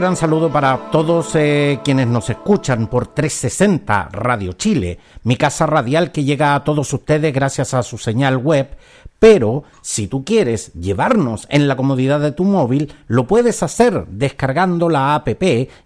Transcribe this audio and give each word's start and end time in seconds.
Gran 0.00 0.16
saludo 0.16 0.50
para 0.50 0.90
todos 0.90 1.34
eh, 1.34 1.80
quienes 1.84 2.06
nos 2.06 2.30
escuchan 2.30 2.86
por 2.86 3.08
360 3.08 4.08
Radio 4.10 4.54
Chile, 4.54 4.98
mi 5.24 5.36
casa 5.36 5.66
radial 5.66 6.10
que 6.10 6.24
llega 6.24 6.54
a 6.54 6.64
todos 6.64 6.90
ustedes 6.94 7.34
gracias 7.34 7.74
a 7.74 7.82
su 7.82 7.98
señal 7.98 8.38
web, 8.38 8.78
pero 9.18 9.64
si 9.82 10.06
tú 10.06 10.24
quieres 10.24 10.72
llevarnos 10.72 11.46
en 11.50 11.68
la 11.68 11.76
comodidad 11.76 12.18
de 12.18 12.32
tu 12.32 12.44
móvil, 12.44 12.94
lo 13.08 13.26
puedes 13.26 13.62
hacer 13.62 14.06
descargando 14.06 14.88
la 14.88 15.14
app 15.14 15.28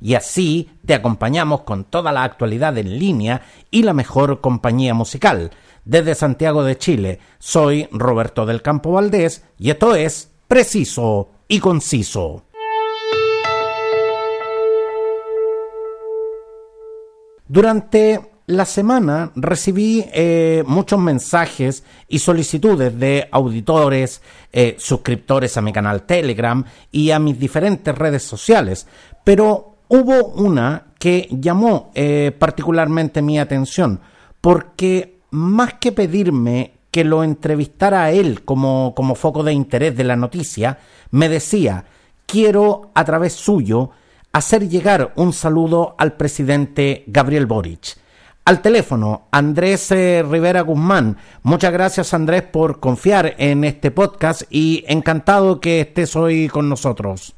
y 0.00 0.14
así 0.14 0.70
te 0.86 0.94
acompañamos 0.94 1.62
con 1.62 1.82
toda 1.82 2.12
la 2.12 2.22
actualidad 2.22 2.78
en 2.78 2.96
línea 2.96 3.42
y 3.72 3.82
la 3.82 3.94
mejor 3.94 4.40
compañía 4.40 4.94
musical. 4.94 5.50
Desde 5.84 6.14
Santiago 6.14 6.62
de 6.62 6.78
Chile, 6.78 7.18
soy 7.40 7.88
Roberto 7.90 8.46
del 8.46 8.62
Campo 8.62 8.92
Valdés 8.92 9.44
y 9.58 9.70
esto 9.70 9.96
es 9.96 10.30
Preciso 10.46 11.30
y 11.48 11.58
Conciso. 11.58 12.44
Durante 17.54 18.20
la 18.46 18.64
semana 18.64 19.30
recibí 19.36 20.04
eh, 20.12 20.64
muchos 20.66 20.98
mensajes 20.98 21.84
y 22.08 22.18
solicitudes 22.18 22.98
de 22.98 23.28
auditores, 23.30 24.22
eh, 24.52 24.74
suscriptores 24.76 25.56
a 25.56 25.62
mi 25.62 25.72
canal 25.72 26.02
Telegram 26.02 26.64
y 26.90 27.12
a 27.12 27.20
mis 27.20 27.38
diferentes 27.38 27.96
redes 27.96 28.24
sociales, 28.24 28.88
pero 29.22 29.76
hubo 29.86 30.30
una 30.30 30.86
que 30.98 31.28
llamó 31.30 31.92
eh, 31.94 32.34
particularmente 32.36 33.22
mi 33.22 33.38
atención, 33.38 34.00
porque 34.40 35.20
más 35.30 35.74
que 35.74 35.92
pedirme 35.92 36.72
que 36.90 37.04
lo 37.04 37.22
entrevistara 37.22 38.02
a 38.02 38.10
él 38.10 38.42
como, 38.42 38.94
como 38.96 39.14
foco 39.14 39.44
de 39.44 39.52
interés 39.52 39.96
de 39.96 40.02
la 40.02 40.16
noticia, 40.16 40.80
me 41.12 41.28
decía, 41.28 41.84
quiero 42.26 42.90
a 42.96 43.04
través 43.04 43.34
suyo 43.34 43.92
hacer 44.34 44.68
llegar 44.68 45.12
un 45.14 45.32
saludo 45.32 45.94
al 45.96 46.14
presidente 46.14 47.04
Gabriel 47.06 47.46
Boric. 47.46 47.96
Al 48.44 48.60
teléfono, 48.60 49.28
Andrés 49.30 49.90
eh, 49.92 50.24
Rivera 50.28 50.60
Guzmán. 50.62 51.16
Muchas 51.44 51.72
gracias 51.72 52.12
Andrés 52.12 52.42
por 52.42 52.80
confiar 52.80 53.36
en 53.38 53.62
este 53.62 53.92
podcast 53.92 54.42
y 54.50 54.84
encantado 54.88 55.60
que 55.60 55.80
estés 55.80 56.16
hoy 56.16 56.48
con 56.48 56.68
nosotros. 56.68 57.32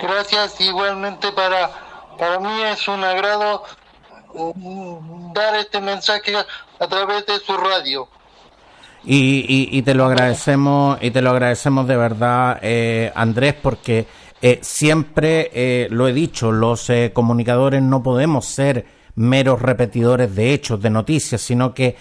Gracias, 0.00 0.60
igualmente 0.60 1.32
para, 1.32 1.70
para 2.16 2.38
mí 2.38 2.62
es 2.72 2.86
un 2.86 3.02
agrado 3.02 3.64
mm, 4.32 5.32
dar 5.34 5.56
este 5.56 5.80
mensaje 5.80 6.34
a 6.36 6.86
través 6.86 7.26
de 7.26 7.40
su 7.40 7.56
radio. 7.56 8.08
Y, 9.02 9.68
y, 9.72 9.82
te 9.82 9.94
lo 9.94 10.04
agradecemos 10.04 10.98
y 11.00 11.10
te 11.10 11.22
lo 11.22 11.30
agradecemos 11.30 11.88
de 11.88 11.96
verdad 11.96 12.58
eh, 12.60 13.10
Andrés 13.14 13.54
porque 13.54 14.06
eh, 14.42 14.58
siempre 14.62 15.50
eh, 15.52 15.88
lo 15.90 16.08
he 16.08 16.12
dicho, 16.12 16.50
los 16.50 16.88
eh, 16.88 17.10
comunicadores 17.12 17.82
no 17.82 18.02
podemos 18.02 18.46
ser 18.46 18.86
meros 19.16 19.60
repetidores 19.60 20.34
de 20.34 20.54
hechos, 20.54 20.80
de 20.80 20.88
noticias, 20.88 21.42
sino 21.42 21.74
que 21.74 21.96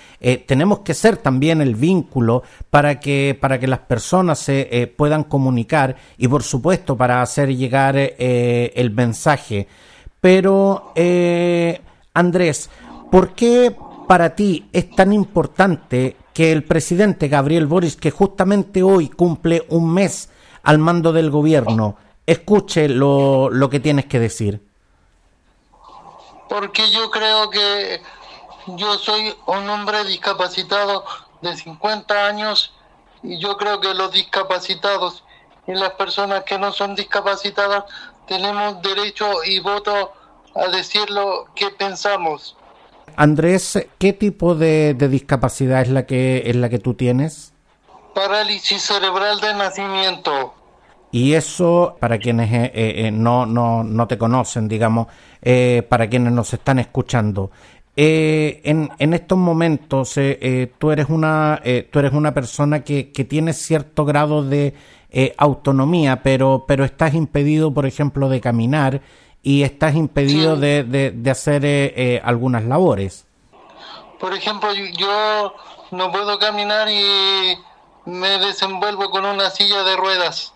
tenemos 0.46 0.80
que 0.80 0.94
ser 0.94 1.18
también 1.18 1.60
el 1.60 1.76
vínculo 1.76 2.44
para 2.70 3.00
que, 3.00 3.38
para 3.40 3.60
que 3.60 3.68
las 3.68 3.80
personas 3.80 4.40
se 4.40 4.94
puedan 4.96 5.24
comunicar 5.24 5.98
y, 6.18 6.30
por 6.30 6.44
supuesto, 6.44 6.96
para 6.96 7.22
hacer 7.22 7.54
llegar 7.54 7.98
el 7.98 8.92
mensaje. 8.92 9.68
Pero, 10.22 10.94
Andrés, 12.14 12.70
¿por 13.12 13.34
qué 13.34 13.76
para 14.08 14.34
ti 14.34 14.70
es 14.72 14.90
tan 14.92 15.12
importante 15.12 16.16
que 16.34 16.54
el 16.54 16.64
presidente 16.64 17.28
Gabriel 17.28 17.66
Boris, 17.66 17.98
que 17.98 18.12
justamente 18.12 18.82
hoy 18.82 19.10
cumple 19.10 19.66
un 19.70 19.94
mes 19.94 20.30
al 20.64 20.78
mando 20.78 21.12
del 21.12 21.32
gobierno, 21.32 21.98
escuche 22.32 22.88
lo, 22.88 23.50
lo 23.50 23.70
que 23.70 23.80
tienes 23.80 24.06
que 24.06 24.20
decir. 24.20 24.62
Porque 26.48 26.90
yo 26.92 27.10
creo 27.12 27.50
que 27.50 28.02
yo 28.68 28.98
soy 28.98 29.36
un 29.46 29.70
hombre 29.70 30.04
discapacitado 30.06 31.06
de 31.42 31.56
50 31.56 32.28
años 32.28 32.74
y 33.24 33.40
yo 33.40 33.58
creo 33.58 33.80
que 33.80 33.94
los 33.94 34.12
discapacitados 34.12 35.24
y 35.68 35.74
las 35.74 35.92
personas 35.92 36.44
que 36.44 36.58
no 36.58 36.72
son 36.72 36.96
discapacitadas 36.96 37.86
tenemos 38.28 38.82
derecho 38.82 39.44
y 39.44 39.60
voto 39.60 40.14
a 40.56 40.68
decir 40.68 41.10
lo 41.10 41.48
que 41.56 41.70
pensamos. 41.72 42.56
Andrés, 43.16 43.88
¿qué 43.98 44.14
tipo 44.14 44.56
de, 44.56 44.94
de, 44.94 45.08
discapacidad 45.08 45.82
es 45.82 45.90
la 45.90 46.06
que 46.06 46.44
es 46.46 46.56
la 46.56 46.70
que 46.70 46.80
tú 46.80 46.94
tienes? 46.94 47.54
Parálisis 48.14 48.82
cerebral 48.82 49.40
de 49.42 49.54
nacimiento. 49.56 50.54
Y 51.12 51.34
eso, 51.34 51.98
para 52.00 52.20
quienes 52.20 52.52
eh, 52.52 52.72
eh, 52.74 53.12
no, 53.12 53.46
no, 53.46 53.84
no, 53.84 54.08
te 54.08 54.18
conocen, 54.18 54.68
digamos, 54.68 55.08
eh, 55.42 55.84
para 55.90 56.08
quienes 56.08 56.34
nos 56.34 56.54
están 56.54 56.80
escuchando, 56.80 57.52
en, 58.02 58.90
en, 58.98 59.14
estos 59.14 59.38
momentos 59.38 60.14
tú, 60.78 60.92
eres 60.92 61.10
una, 61.10 61.62
tú 61.92 62.00
eres 62.00 62.14
una 62.14 62.34
persona 62.34 62.82
que, 62.82 63.12
que 63.12 63.26
tiene 63.26 63.52
cierto 63.52 64.06
grado 64.06 64.42
de 64.42 64.74
autonomía, 65.38 66.24
pero, 66.24 66.64
pero 66.66 66.86
estás 66.86 67.14
impedido, 67.14 67.74
por 67.74 67.86
ejemplo, 67.86 68.30
de 68.30 68.40
caminar 68.40 69.02
y 69.44 69.64
estás 69.64 69.96
impedido 69.96 70.56
de, 70.56 70.86
de, 70.86 71.12
de, 71.12 71.30
hacer 71.30 72.22
algunas 72.24 72.64
labores. 72.64 73.26
Por 74.18 74.34
ejemplo, 74.34 74.70
yo 74.74 75.54
no 75.92 76.10
puedo 76.10 76.40
caminar 76.40 76.88
y 76.88 77.58
me 78.06 78.38
desenvuelvo 78.38 79.10
con 79.10 79.26
una 79.26 79.50
silla 79.50 79.84
de 79.84 79.98
ruedas. 79.98 80.54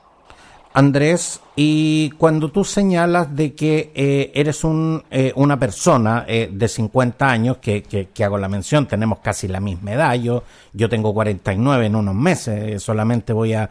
Andrés, 0.75 1.39
y 1.56 2.09
cuando 2.17 2.50
tú 2.50 2.63
señalas 2.63 3.35
de 3.35 3.53
que 3.53 3.91
eh, 3.94 4.31
eres 4.34 4.63
un, 4.63 5.03
eh, 5.11 5.31
una 5.35 5.59
persona 5.59 6.25
eh, 6.28 6.50
de 6.51 6.67
50 6.67 7.29
años, 7.29 7.57
que, 7.57 7.84
que, 7.84 8.23
hago 8.23 8.39
la 8.39 8.50
mención, 8.50 8.88
tenemos 8.88 9.19
casi 9.19 9.47
la 9.47 9.59
misma 9.59 9.91
edad, 9.94 10.16
yo, 10.16 10.41
yo 10.73 10.89
tengo 10.89 11.13
49 11.13 11.85
en 11.85 11.95
unos 11.95 12.16
meses, 12.16 12.81
solamente 12.81 13.33
voy 13.33 13.53
a, 13.53 13.69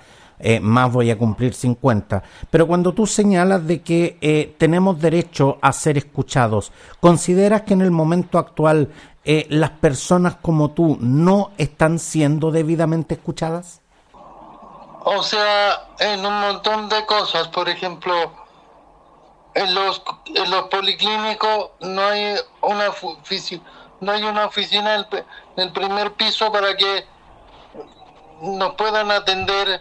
más 0.61 0.93
voy 0.93 1.11
a 1.11 1.19
cumplir 1.19 1.55
50, 1.55 2.23
pero 2.51 2.67
cuando 2.69 2.93
tú 2.93 3.07
señalas 3.07 3.67
de 3.67 3.81
que 3.81 4.55
tenemos 4.59 5.01
derecho 5.01 5.59
a 5.61 5.73
ser 5.73 5.99
escuchados, 5.99 6.73
¿consideras 7.01 7.63
que 7.63 7.75
en 7.75 7.81
el 7.83 7.93
momento 7.93 8.39
actual 8.39 8.89
las 9.25 9.71
personas 9.71 10.37
como 10.43 10.73
tú 10.73 10.99
no 11.01 11.53
están 11.59 12.01
siendo 12.01 12.51
debidamente 12.51 13.15
escuchadas? 13.15 13.82
O 15.05 15.23
sea, 15.23 15.89
en 15.99 16.25
un 16.25 16.41
montón 16.41 16.89
de 16.89 17.05
cosas, 17.07 17.49
por 17.49 17.69
ejemplo, 17.69 18.33
en 19.55 19.75
los, 19.75 20.01
en 20.27 20.51
los 20.51 20.69
policlínicos 20.69 21.71
no 21.81 22.07
hay 22.07 22.37
una 22.61 22.89
oficina, 22.89 23.63
no 24.01 24.13
hay 24.13 24.23
una 24.23 24.47
oficina 24.47 24.95
en 24.95 25.07
el, 25.57 25.73
primer 25.73 26.13
piso 26.13 26.53
para 26.53 26.77
que 26.77 27.05
nos 28.43 28.75
puedan 28.75 29.11
atender 29.11 29.81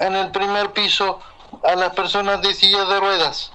en 0.00 0.16
el 0.16 0.30
primer 0.32 0.72
piso 0.72 1.20
a 1.64 1.74
las 1.76 1.94
personas 1.94 2.42
de 2.42 2.52
silla 2.52 2.84
de 2.84 3.00
ruedas. 3.00 3.52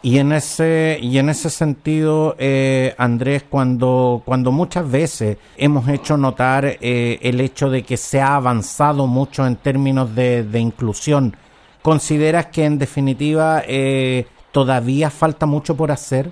Y 0.00 0.18
en 0.18 0.32
ese, 0.32 0.98
y 1.02 1.18
en 1.18 1.28
ese 1.28 1.50
sentido, 1.50 2.36
eh, 2.38 2.94
Andrés, 2.98 3.44
cuando, 3.48 4.22
cuando 4.24 4.52
muchas 4.52 4.88
veces 4.88 5.38
hemos 5.56 5.88
hecho 5.88 6.16
notar 6.16 6.64
eh, 6.64 7.18
el 7.22 7.40
hecho 7.40 7.68
de 7.68 7.82
que 7.82 7.96
se 7.96 8.20
ha 8.20 8.36
avanzado 8.36 9.08
mucho 9.08 9.44
en 9.44 9.56
términos 9.56 10.14
de, 10.14 10.44
de 10.44 10.60
inclusión, 10.60 11.36
¿consideras 11.82 12.46
que 12.46 12.64
en 12.64 12.78
definitiva 12.78 13.62
eh, 13.66 14.28
todavía 14.52 15.10
falta 15.10 15.46
mucho 15.46 15.76
por 15.76 15.90
hacer? 15.90 16.30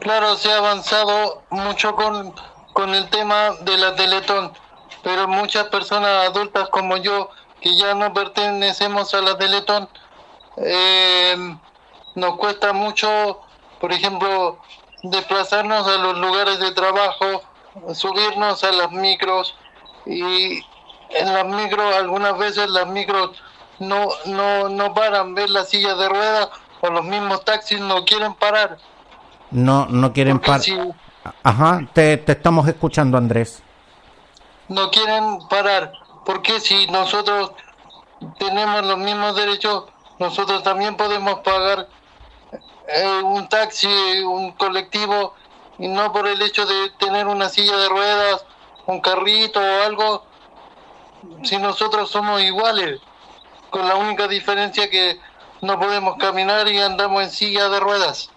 Claro, 0.00 0.36
se 0.36 0.52
ha 0.52 0.58
avanzado 0.58 1.42
mucho 1.48 1.94
con, 1.94 2.34
con 2.74 2.94
el 2.94 3.08
tema 3.08 3.52
de 3.62 3.78
la 3.78 3.94
Teletón, 3.94 4.52
pero 5.02 5.26
muchas 5.26 5.68
personas 5.68 6.28
adultas 6.28 6.68
como 6.68 6.98
yo, 6.98 7.30
que 7.62 7.74
ya 7.78 7.94
no 7.94 8.12
pertenecemos 8.12 9.14
a 9.14 9.22
la 9.22 9.38
Teletón, 9.38 9.88
eh, 10.58 11.56
nos 12.14 12.36
cuesta 12.36 12.72
mucho, 12.72 13.40
por 13.80 13.92
ejemplo, 13.92 14.58
desplazarnos 15.02 15.86
a 15.86 15.98
los 15.98 16.18
lugares 16.18 16.58
de 16.58 16.72
trabajo, 16.72 17.42
subirnos 17.94 18.64
a 18.64 18.72
las 18.72 18.90
micros 18.90 19.56
y 20.06 20.60
en 21.10 21.32
las 21.32 21.46
micros 21.46 21.94
algunas 21.94 22.36
veces 22.38 22.68
las 22.70 22.86
micros 22.86 23.30
no 23.78 24.08
no 24.26 24.68
no 24.68 24.94
paran 24.94 25.34
ver 25.34 25.50
la 25.50 25.64
silla 25.64 25.94
de 25.94 26.08
ruedas 26.08 26.48
o 26.80 26.90
los 26.90 27.04
mismos 27.04 27.44
taxis 27.44 27.80
no 27.80 28.04
quieren 28.04 28.34
parar 28.34 28.78
no 29.50 29.86
no 29.86 30.12
quieren 30.12 30.38
parar 30.38 30.60
Ajá, 31.42 31.86
te, 31.92 32.16
te 32.16 32.32
estamos 32.32 32.66
escuchando, 32.68 33.18
Andrés. 33.18 33.62
No 34.68 34.90
quieren 34.90 35.38
parar, 35.48 35.92
porque 36.24 36.60
si 36.60 36.86
nosotros 36.86 37.52
tenemos 38.38 38.84
los 38.86 38.98
mismos 38.98 39.36
derechos, 39.36 39.84
nosotros 40.18 40.62
también 40.62 40.96
podemos 40.96 41.40
pagar 41.40 41.88
eh, 42.94 43.22
un 43.22 43.48
taxi, 43.48 43.88
un 44.22 44.52
colectivo, 44.52 45.34
y 45.78 45.88
no 45.88 46.12
por 46.12 46.26
el 46.26 46.40
hecho 46.42 46.66
de 46.66 46.90
tener 46.98 47.26
una 47.26 47.48
silla 47.48 47.76
de 47.76 47.88
ruedas, 47.88 48.44
un 48.86 49.00
carrito 49.00 49.60
o 49.60 49.82
algo, 49.84 50.24
si 51.42 51.58
nosotros 51.58 52.10
somos 52.10 52.42
iguales, 52.42 53.00
con 53.70 53.86
la 53.86 53.96
única 53.96 54.28
diferencia 54.28 54.90
que 54.90 55.18
no 55.62 55.78
podemos 55.78 56.16
caminar 56.16 56.68
y 56.68 56.78
andamos 56.78 57.22
en 57.22 57.30
silla 57.30 57.68
de 57.68 57.80
ruedas. 57.80 58.30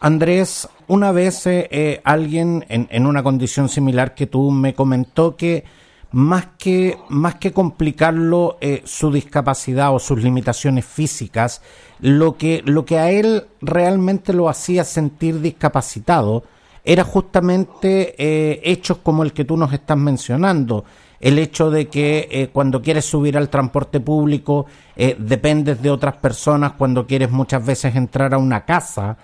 Andrés, 0.00 0.68
una 0.88 1.12
vez 1.12 1.46
eh, 1.46 1.68
eh, 1.70 2.00
alguien 2.04 2.64
en, 2.68 2.88
en, 2.90 3.06
una 3.06 3.22
condición 3.22 3.68
similar 3.68 4.14
que 4.14 4.26
tú 4.26 4.50
me 4.50 4.74
comentó 4.74 5.36
que 5.36 5.64
más 6.12 6.46
que, 6.58 6.98
más 7.08 7.36
que 7.36 7.52
complicarlo 7.52 8.58
eh, 8.60 8.82
su 8.84 9.10
discapacidad 9.10 9.94
o 9.94 9.98
sus 9.98 10.22
limitaciones 10.22 10.84
físicas, 10.84 11.62
lo 12.00 12.36
que, 12.36 12.62
lo 12.64 12.84
que 12.84 12.98
a 12.98 13.10
él 13.10 13.46
realmente 13.60 14.32
lo 14.32 14.48
hacía 14.48 14.84
sentir 14.84 15.40
discapacitado 15.40 16.44
era 16.84 17.04
justamente 17.04 18.14
eh, 18.18 18.60
hechos 18.64 18.98
como 18.98 19.22
el 19.22 19.32
que 19.32 19.44
tú 19.44 19.56
nos 19.56 19.72
estás 19.72 19.96
mencionando. 19.96 20.84
El 21.20 21.38
hecho 21.38 21.70
de 21.70 21.86
que 21.86 22.28
eh, 22.30 22.50
cuando 22.52 22.82
quieres 22.82 23.04
subir 23.04 23.36
al 23.36 23.48
transporte 23.48 24.00
público 24.00 24.66
dependes 24.96 25.80
de 25.80 25.90
otras 25.90 26.16
personas, 26.16 26.72
cuando 26.72 27.06
quieres 27.06 27.30
muchas 27.30 27.64
veces 27.64 27.94
entrar 27.96 28.34
a 28.34 28.38
una 28.38 28.64
casa 28.64 29.16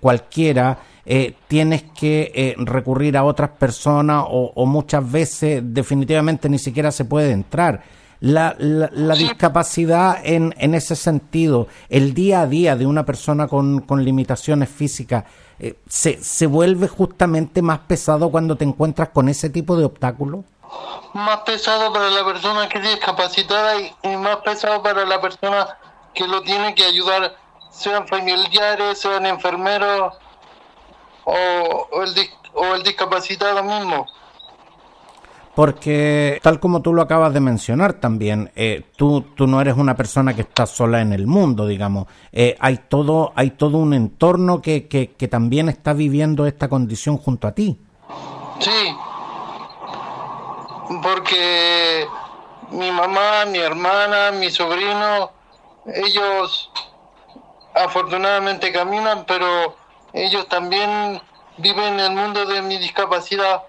cualquiera, 0.00 0.78
eh, 1.04 1.34
tienes 1.48 1.82
que 1.82 2.30
eh, 2.34 2.54
recurrir 2.58 3.16
a 3.16 3.24
otras 3.24 3.50
personas 3.50 4.24
o, 4.28 4.66
muchas 4.66 5.10
veces 5.10 5.62
definitivamente 5.64 6.48
ni 6.48 6.58
siquiera 6.58 6.92
se 6.92 7.04
puede 7.04 7.32
entrar. 7.32 7.82
La, 8.20 8.54
la, 8.58 9.16
discapacidad 9.16 10.20
en, 10.22 10.54
en, 10.58 10.74
ese 10.76 10.94
sentido, 10.94 11.66
el 11.88 12.14
día 12.14 12.42
a 12.42 12.46
día 12.46 12.76
de 12.76 12.86
una 12.86 13.04
persona 13.04 13.48
con, 13.48 13.80
con 13.80 14.04
limitaciones 14.04 14.68
físicas, 14.68 15.24
eh, 15.58 15.74
se, 15.88 16.22
se 16.22 16.46
vuelve 16.46 16.86
justamente 16.86 17.62
más 17.62 17.80
pesado 17.80 18.30
cuando 18.30 18.56
te 18.56 18.64
encuentras 18.64 19.08
con 19.08 19.28
ese 19.28 19.50
tipo 19.50 19.76
de 19.76 19.84
obstáculos? 19.86 20.44
Más 21.14 21.38
pesado 21.40 21.92
para 21.92 22.10
la 22.10 22.24
persona 22.24 22.68
que 22.68 22.78
es 22.78 22.84
discapacitada 22.84 23.80
y, 23.80 23.92
y 24.04 24.16
más 24.16 24.36
pesado 24.36 24.80
para 24.84 25.04
la 25.04 25.20
persona 25.20 25.76
que 26.14 26.28
lo 26.28 26.42
tiene 26.42 26.76
que 26.76 26.84
ayudar, 26.84 27.34
sean 27.70 28.06
familiares, 28.06 29.00
sean 29.00 29.26
enfermeros, 29.26 30.14
o, 31.24 32.02
el, 32.02 32.14
o 32.54 32.74
el 32.74 32.82
discapacitado 32.82 33.62
mismo. 33.62 34.06
Porque 35.54 36.40
tal 36.42 36.58
como 36.60 36.80
tú 36.80 36.94
lo 36.94 37.02
acabas 37.02 37.34
de 37.34 37.40
mencionar 37.40 37.94
también, 37.94 38.50
eh, 38.56 38.86
tú, 38.96 39.20
tú 39.20 39.46
no 39.46 39.60
eres 39.60 39.76
una 39.76 39.94
persona 39.94 40.34
que 40.34 40.42
está 40.42 40.64
sola 40.64 41.02
en 41.02 41.12
el 41.12 41.26
mundo, 41.26 41.66
digamos. 41.66 42.06
Eh, 42.32 42.56
hay, 42.58 42.78
todo, 42.88 43.32
hay 43.36 43.50
todo 43.50 43.76
un 43.76 43.92
entorno 43.92 44.62
que, 44.62 44.88
que, 44.88 45.10
que 45.10 45.28
también 45.28 45.68
está 45.68 45.92
viviendo 45.92 46.46
esta 46.46 46.68
condición 46.68 47.18
junto 47.18 47.46
a 47.46 47.52
ti. 47.52 47.78
Sí, 48.60 48.96
porque 51.02 52.06
mi 52.70 52.90
mamá, 52.90 53.44
mi 53.44 53.58
hermana, 53.58 54.30
mi 54.32 54.50
sobrino, 54.50 55.32
ellos 55.84 56.70
afortunadamente 57.74 58.72
caminan, 58.72 59.24
pero 59.26 59.81
ellos 60.12 60.48
también 60.48 61.20
viven 61.58 61.94
en 61.94 62.00
el 62.00 62.10
mundo 62.12 62.44
de 62.46 62.62
mi 62.62 62.78
discapacidad. 62.78 63.62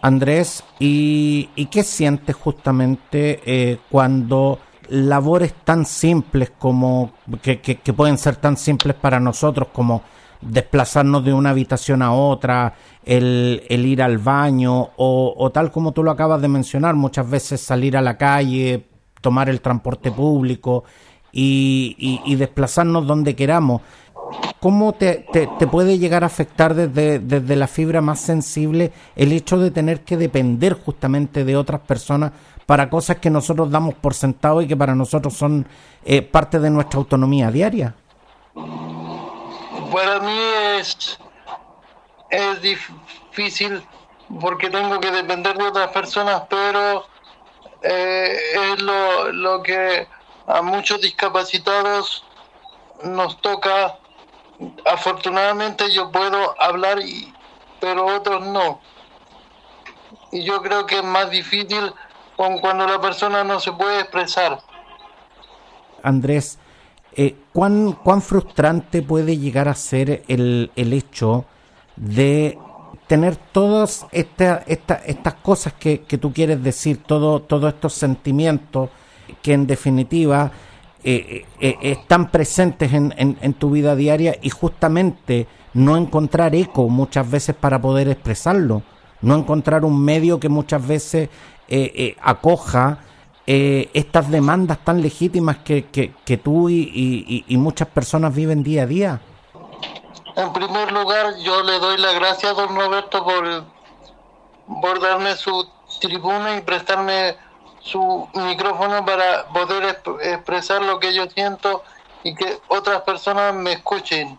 Andrés, 0.00 0.64
¿y, 0.78 1.46
qué 1.70 1.84
sientes 1.84 2.34
justamente 2.34 3.40
eh, 3.46 3.78
cuando 3.88 4.58
labores 4.88 5.54
tan 5.64 5.86
simples 5.86 6.52
como 6.58 7.12
que, 7.40 7.60
que, 7.60 7.92
pueden 7.92 8.18
ser 8.18 8.36
tan 8.36 8.56
simples 8.56 8.96
para 8.96 9.20
nosotros 9.20 9.68
como 9.72 10.02
desplazarnos 10.40 11.24
de 11.24 11.32
una 11.32 11.50
habitación 11.50 12.02
a 12.02 12.12
otra, 12.12 12.74
el, 13.04 13.62
el 13.68 13.86
ir 13.86 14.02
al 14.02 14.18
baño 14.18 14.90
o, 14.96 15.34
o, 15.36 15.50
tal 15.50 15.70
como 15.70 15.92
tú 15.92 16.02
lo 16.02 16.10
acabas 16.10 16.42
de 16.42 16.48
mencionar, 16.48 16.96
muchas 16.96 17.30
veces 17.30 17.60
salir 17.60 17.96
a 17.96 18.02
la 18.02 18.18
calle, 18.18 18.84
tomar 19.20 19.48
el 19.48 19.60
transporte 19.60 20.10
público 20.10 20.82
y, 21.30 21.94
y, 21.96 22.20
y 22.30 22.34
desplazarnos 22.34 23.06
donde 23.06 23.36
queramos. 23.36 23.82
¿Cómo 24.60 24.92
te, 24.92 25.26
te, 25.32 25.66
puede 25.66 25.98
llegar 25.98 26.22
a 26.22 26.28
afectar 26.28 26.74
desde, 26.74 27.18
desde 27.18 27.56
la 27.56 27.66
fibra 27.66 28.00
más 28.00 28.20
sensible 28.20 28.92
el 29.16 29.32
hecho 29.32 29.58
de 29.58 29.72
tener 29.72 30.02
que 30.04 30.16
depender 30.16 30.74
justamente 30.74 31.44
de 31.44 31.56
otras 31.56 31.80
personas 31.80 32.30
para 32.64 32.88
cosas 32.88 33.18
que 33.18 33.28
nosotros 33.28 33.70
damos 33.70 33.94
por 33.94 34.14
sentado 34.14 34.62
y 34.62 34.68
que 34.68 34.76
para 34.76 34.94
nosotros 34.94 35.34
son 35.34 35.66
eh, 36.04 36.22
parte 36.22 36.60
de 36.60 36.70
nuestra 36.70 36.98
autonomía 36.98 37.50
diaria? 37.50 37.94
Para 39.92 40.20
mí 40.20 40.38
es, 40.78 41.18
es 42.30 42.62
difícil 42.62 43.82
porque 44.40 44.70
tengo 44.70 45.00
que 45.00 45.10
depender 45.10 45.56
de 45.56 45.64
otras 45.64 45.90
personas, 45.90 46.42
pero 46.48 47.04
eh, 47.82 48.36
es 48.54 48.80
lo, 48.80 49.32
lo 49.32 49.62
que 49.62 50.06
a 50.46 50.62
muchos 50.62 51.00
discapacitados 51.00 52.24
nos 53.04 53.40
toca 53.40 53.98
afortunadamente 54.84 55.90
yo 55.92 56.10
puedo 56.10 56.60
hablar, 56.60 57.00
y, 57.00 57.32
pero 57.80 58.06
otros 58.06 58.46
no. 58.46 58.80
Y 60.30 60.44
yo 60.44 60.62
creo 60.62 60.86
que 60.86 60.98
es 60.98 61.04
más 61.04 61.30
difícil 61.30 61.92
con 62.36 62.58
cuando 62.58 62.86
la 62.86 63.00
persona 63.00 63.44
no 63.44 63.60
se 63.60 63.72
puede 63.72 64.00
expresar. 64.00 64.58
Andrés, 66.02 66.58
eh, 67.14 67.36
¿cuán, 67.52 67.92
¿cuán 67.92 68.22
frustrante 68.22 69.02
puede 69.02 69.36
llegar 69.36 69.68
a 69.68 69.74
ser 69.74 70.22
el, 70.28 70.70
el 70.74 70.92
hecho 70.92 71.44
de 71.96 72.58
tener 73.06 73.36
todas 73.36 74.06
esta, 74.10 74.62
esta, 74.66 74.94
estas 75.04 75.34
cosas 75.34 75.74
que, 75.74 76.02
que 76.02 76.18
tú 76.18 76.32
quieres 76.32 76.62
decir, 76.62 77.02
todo, 77.02 77.42
todos 77.42 77.74
estos 77.74 77.92
sentimientos 77.92 78.88
que 79.42 79.52
en 79.52 79.66
definitiva 79.66 80.50
eh, 81.04 81.46
eh, 81.58 81.76
eh, 81.82 81.92
están 81.92 82.30
presentes 82.30 82.92
en, 82.92 83.12
en, 83.16 83.54
tu 83.54 83.70
vida 83.70 83.96
diaria 83.96 84.36
y 84.40 84.50
justamente 84.50 85.48
no 85.74 85.96
encontrar 85.96 86.54
eco 86.54 86.88
muchas 86.88 87.28
veces 87.28 87.56
para 87.56 87.80
poder 87.82 88.08
expresarlo, 88.08 88.82
no 89.20 89.34
encontrar 89.34 89.84
un 89.84 90.00
medio 90.00 90.38
que 90.38 90.48
muchas 90.48 90.86
veces 90.86 91.28
acoja 92.20 92.98
estas 93.46 94.30
demandas 94.30 94.78
tan 94.84 95.02
legítimas 95.02 95.58
que, 95.64 96.40
tú 96.42 96.68
y, 96.68 97.44
y, 97.48 97.56
muchas 97.56 97.88
personas 97.88 98.32
viven 98.32 98.62
día 98.62 98.82
a 98.82 98.86
día. 98.86 99.20
En 100.36 100.52
primer 100.52 100.92
lugar, 100.92 101.34
yo 101.42 101.62
le 101.64 101.80
doy 101.80 101.98
la 101.98 102.12
gracia 102.12 102.50
a 102.50 102.54
don 102.54 102.76
Roberto 102.76 103.24
por, 103.24 103.64
por 104.80 105.00
darme 105.00 105.34
su 105.34 105.66
tribuna 106.00 106.56
y 106.56 106.60
prestarme 106.60 107.34
su 107.82 108.28
micrófono 108.34 109.04
para 109.04 109.46
poder 109.46 110.00
expresar 110.22 110.82
lo 110.82 110.98
que 110.98 111.12
yo 111.12 111.26
siento 111.28 111.82
y 112.22 112.34
que 112.34 112.60
otras 112.68 113.02
personas 113.02 113.54
me 113.54 113.72
escuchen. 113.72 114.38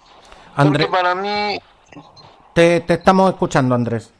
Andrés, 0.55 0.87
porque 0.87 1.03
para 1.03 1.15
mí... 1.15 1.59
Te, 2.53 2.81
te 2.81 2.93
estamos 2.93 3.31
escuchando, 3.31 3.75
Andrés. 3.75 4.11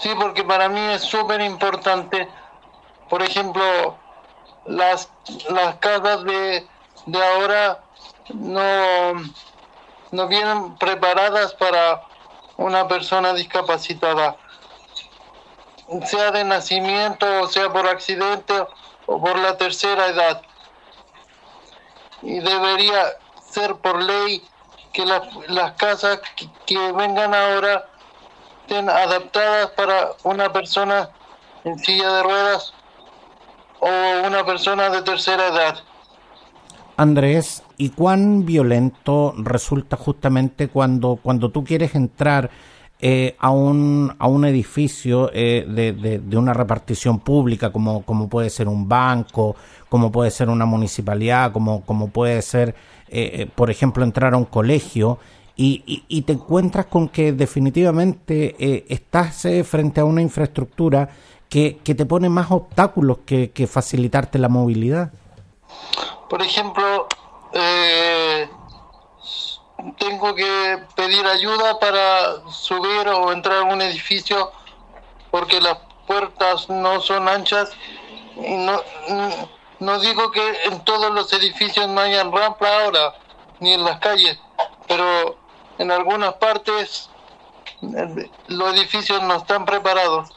Sí, 0.00 0.10
porque 0.18 0.44
para 0.44 0.68
mí 0.68 0.80
es 0.80 1.02
súper 1.02 1.40
importante, 1.40 2.28
por 3.08 3.22
ejemplo, 3.22 3.96
las, 4.66 5.08
las 5.48 5.76
casas 5.76 6.24
de, 6.24 6.66
de 7.06 7.24
ahora 7.24 7.80
no, 8.34 9.14
no 10.10 10.28
vienen 10.28 10.76
preparadas 10.76 11.54
para 11.54 12.02
una 12.58 12.86
persona 12.88 13.32
discapacitada 13.32 14.36
sea 16.06 16.30
de 16.30 16.44
nacimiento, 16.44 17.26
o 17.42 17.48
sea 17.48 17.72
por 17.72 17.86
accidente 17.86 18.54
o 19.06 19.20
por 19.20 19.38
la 19.38 19.56
tercera 19.56 20.08
edad. 20.08 20.42
Y 22.22 22.40
debería 22.40 23.16
ser 23.50 23.76
por 23.76 24.02
ley 24.02 24.42
que 24.92 25.04
las 25.04 25.72
casas 25.72 26.20
que, 26.66 26.92
vengan 26.92 27.34
ahora 27.34 27.86
estén 28.62 28.88
adaptadas 28.88 29.70
para 29.70 30.12
una 30.24 30.52
persona 30.52 31.10
en 31.64 31.78
silla 31.78 32.12
de 32.14 32.22
ruedas 32.22 32.72
o 33.80 33.88
una 34.26 34.44
persona 34.44 34.88
de 34.88 35.02
tercera 35.02 35.48
edad. 35.48 35.76
Andrés, 36.96 37.62
¿y 37.76 37.90
cuán 37.90 38.46
violento 38.46 39.34
resulta 39.36 39.96
justamente 39.96 40.68
cuando, 40.68 41.18
cuando 41.22 41.50
tú 41.50 41.62
quieres 41.62 41.94
entrar 41.94 42.50
eh, 43.00 43.36
a, 43.38 43.50
un, 43.50 44.14
a 44.18 44.26
un 44.26 44.44
edificio 44.44 45.30
eh, 45.32 45.66
de, 45.68 45.92
de, 46.18 46.36
una 46.36 46.54
repartición 46.54 47.18
pública, 47.20 47.70
como, 47.70 48.02
como 48.02 48.28
puede 48.28 48.50
ser 48.50 48.68
un 48.68 48.88
banco, 48.88 49.56
como 49.88 50.10
puede 50.10 50.30
ser 50.30 50.48
una 50.48 50.66
municipalidad, 50.66 51.52
como, 51.52 51.82
como 51.82 52.08
puede 52.08 52.40
ser, 52.42 52.74
eh, 53.08 53.48
por 53.54 53.70
ejemplo, 53.70 54.02
entrar 54.04 54.34
a 54.34 54.36
un 54.36 54.46
colegio, 54.46 55.18
y, 55.58 56.22
te 56.22 56.34
encuentras 56.34 56.86
con 56.86 57.08
que 57.08 57.32
definitivamente 57.32 58.54
eh, 58.58 58.84
estás 58.88 59.46
eh, 59.46 59.64
frente 59.64 60.00
a 60.00 60.04
una 60.04 60.20
infraestructura 60.20 61.08
que, 61.48 61.78
que, 61.82 61.94
te 61.94 62.04
pone 62.04 62.28
más 62.28 62.50
obstáculos 62.50 63.18
que, 63.24 63.52
que, 63.52 63.66
facilitarte 63.66 64.38
la 64.38 64.48
movilidad. 64.48 65.12
Por 66.28 66.42
ejemplo, 66.42 67.06
eh, 67.54 68.15
tengo 69.98 70.34
que 70.34 70.78
pedir 70.94 71.26
ayuda 71.26 71.78
para 71.78 72.48
subir 72.50 73.08
o 73.08 73.32
entrar 73.32 73.58
a 73.58 73.64
un 73.64 73.80
edificio 73.82 74.52
porque 75.30 75.60
las 75.60 75.78
puertas 76.06 76.68
no 76.68 77.00
son 77.00 77.28
anchas 77.28 77.70
y 78.36 78.54
no, 78.54 78.80
no 79.80 80.00
digo 80.00 80.30
que 80.30 80.42
en 80.64 80.84
todos 80.84 81.12
los 81.12 81.32
edificios 81.32 81.88
no 81.88 82.00
hayan 82.00 82.32
rampa 82.32 82.66
ahora 82.82 83.14
ni 83.60 83.72
en 83.72 83.84
las 83.84 83.98
calles 83.98 84.38
pero 84.88 85.36
en 85.78 85.90
algunas 85.90 86.34
partes 86.34 87.10
los 88.48 88.74
edificios 88.74 89.22
no 89.22 89.36
están 89.36 89.64
preparados. 89.64 90.30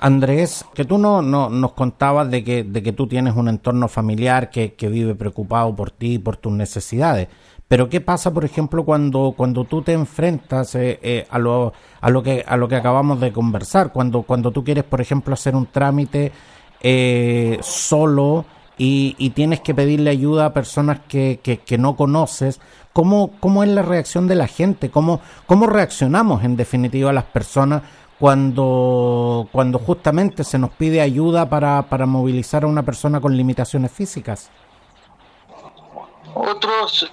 Andrés, 0.00 0.64
que 0.74 0.84
tú 0.84 0.96
no, 0.96 1.22
no, 1.22 1.50
nos 1.50 1.72
contabas 1.72 2.30
de 2.30 2.44
que, 2.44 2.62
de 2.62 2.82
que 2.82 2.92
tú 2.92 3.08
tienes 3.08 3.34
un 3.34 3.48
entorno 3.48 3.88
familiar 3.88 4.50
que, 4.50 4.74
que 4.74 4.88
vive 4.88 5.16
preocupado 5.16 5.74
por 5.74 5.90
ti 5.90 6.14
y 6.14 6.18
por 6.18 6.36
tus 6.36 6.52
necesidades. 6.52 7.28
Pero 7.68 7.90
¿qué 7.90 8.00
pasa, 8.00 8.32
por 8.32 8.46
ejemplo, 8.46 8.82
cuando, 8.82 9.34
cuando 9.36 9.64
tú 9.64 9.82
te 9.82 9.92
enfrentas 9.92 10.74
eh, 10.74 10.98
eh, 11.02 11.26
a, 11.28 11.38
lo, 11.38 11.74
a, 12.00 12.08
lo 12.08 12.22
que, 12.22 12.42
a 12.46 12.56
lo 12.56 12.66
que 12.66 12.76
acabamos 12.76 13.20
de 13.20 13.30
conversar? 13.30 13.92
Cuando, 13.92 14.22
cuando 14.22 14.50
tú 14.50 14.64
quieres, 14.64 14.84
por 14.84 15.02
ejemplo, 15.02 15.34
hacer 15.34 15.54
un 15.54 15.66
trámite 15.66 16.32
eh, 16.80 17.58
solo 17.60 18.46
y, 18.78 19.14
y, 19.18 19.30
tienes 19.30 19.60
que 19.60 19.74
pedirle 19.74 20.08
ayuda 20.08 20.46
a 20.46 20.54
personas 20.54 21.00
que, 21.08 21.40
que, 21.42 21.78
no 21.78 21.94
conoces, 21.94 22.60
¿Cómo, 22.94 23.32
cómo 23.38 23.62
es 23.62 23.68
la 23.68 23.82
reacción 23.82 24.26
de 24.26 24.34
la 24.34 24.48
gente? 24.48 24.90
¿Cómo, 24.90 25.20
cómo 25.46 25.66
reaccionamos 25.66 26.42
en 26.42 26.56
definitiva 26.56 27.12
las 27.12 27.24
personas 27.24 27.82
cuando, 28.18 29.48
cuando 29.52 29.78
justamente 29.78 30.42
se 30.42 30.58
nos 30.58 30.70
pide 30.70 31.00
ayuda 31.00 31.48
para, 31.48 31.82
para 31.82 32.06
movilizar 32.06 32.64
a 32.64 32.66
una 32.66 32.82
persona 32.82 33.20
con 33.20 33.36
limitaciones 33.36 33.92
físicas? 33.92 34.50
Otros 36.34 37.08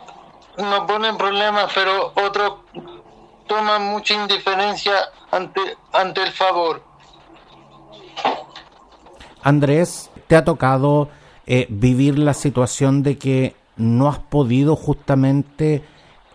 no 0.57 0.87
ponen 0.87 1.17
problemas, 1.17 1.71
pero 1.73 2.13
otros 2.15 2.53
toman 3.47 3.83
mucha 3.85 4.13
indiferencia 4.13 4.93
ante, 5.31 5.61
ante 5.93 6.23
el 6.23 6.31
favor. 6.31 6.81
Andrés, 9.43 10.09
¿te 10.27 10.35
ha 10.35 10.43
tocado 10.43 11.09
eh, 11.45 11.67
vivir 11.69 12.17
la 12.17 12.33
situación 12.33 13.03
de 13.03 13.17
que 13.17 13.55
no 13.77 14.09
has 14.09 14.19
podido 14.19 14.75
justamente 14.75 15.83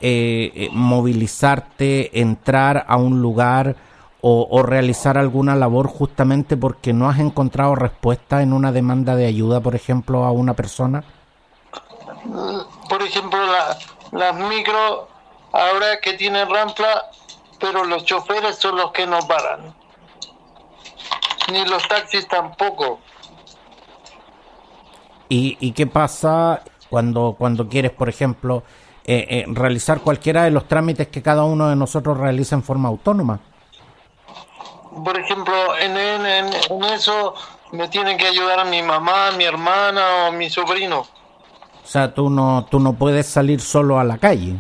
eh, 0.01 0.53
eh, 0.55 0.69
movilizarte, 0.73 2.21
entrar 2.21 2.85
a 2.87 2.97
un 2.97 3.21
lugar 3.21 3.77
o, 4.23 4.63
realizar 4.63 5.17
alguna 5.17 5.57
labor 5.57 5.87
justamente 5.87 6.57
porque 6.57 6.93
no 6.93 7.09
has 7.09 7.19
encontrado 7.19 7.75
respuesta 7.75 8.43
en 8.43 8.53
una 8.53 8.71
demanda 8.71 9.17
de 9.17 9.25
ayuda, 9.25 9.61
por 9.61 9.75
ejemplo, 9.75 10.25
a 10.25 10.31
una 10.31 10.53
persona? 10.53 11.03
Por 12.89 13.03
ejemplo, 13.03 13.39
las 14.13 14.35
micro, 14.35 15.09
ahora 15.53 16.01
que 16.01 16.15
tienen 16.15 16.49
rampa, 16.49 17.11
pero 17.59 17.85
los 17.85 18.05
choferes 18.05 18.57
son 18.57 18.77
los 18.77 18.93
que 18.93 19.07
no 19.07 19.21
paran. 19.21 19.75
Ni 21.53 21.65
los 21.67 21.87
taxis 21.89 22.27
tampoco. 22.29 23.01
¿Y, 25.29 25.57
y 25.61 25.73
qué 25.73 25.87
pasa 25.87 26.63
cuando, 26.89 27.37
cuando 27.39 27.69
quieres, 27.69 27.93
por 27.93 28.09
ejemplo, 28.09 28.65
eh, 29.05 29.27
eh, 29.29 29.45
realizar 29.49 30.01
cualquiera 30.01 30.45
de 30.45 30.51
los 30.51 30.69
trámites 30.69 31.09
que 31.09 31.23
cada 31.23 31.45
uno 31.45 31.69
de 31.69 31.77
nosotros 31.77 32.19
realiza 32.19 32.55
en 32.55 32.63
forma 32.63 32.89
autónoma. 32.89 33.41
Por 35.05 35.19
ejemplo, 35.19 35.77
en, 35.79 35.97
en, 35.97 36.53
eso 36.93 37.35
me 37.73 37.89
tienen 37.89 38.19
que 38.19 38.27
ayudar 38.27 38.67
mi 38.67 38.83
mamá, 38.83 39.31
mi 39.33 39.45
hermana 39.45 40.27
o 40.29 40.33
mi 40.33 40.51
sobrino. 40.51 41.07
O 41.91 41.93
sea, 41.93 42.15
tú 42.15 42.31
no, 42.31 42.69
tú 42.71 42.79
no 42.79 42.93
puedes 42.93 43.27
salir 43.27 43.61
solo 43.61 43.99
a 43.99 44.05
la 44.05 44.19
calle. 44.19 44.55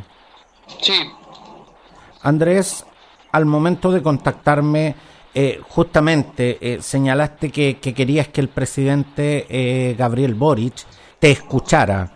Sí. 0.82 0.94
Andrés, 2.22 2.84
al 3.30 3.46
momento 3.46 3.92
de 3.92 4.02
contactarme, 4.02 4.96
eh, 5.32 5.60
justamente 5.68 6.78
señalaste 6.82 7.50
que, 7.50 7.78
que, 7.78 7.94
querías 7.94 8.26
que 8.28 8.40
el 8.40 8.48
presidente 8.48 9.94
Gabriel 9.96 10.34
Boric 10.34 10.84
te 11.20 11.30
escuchara. 11.30 12.10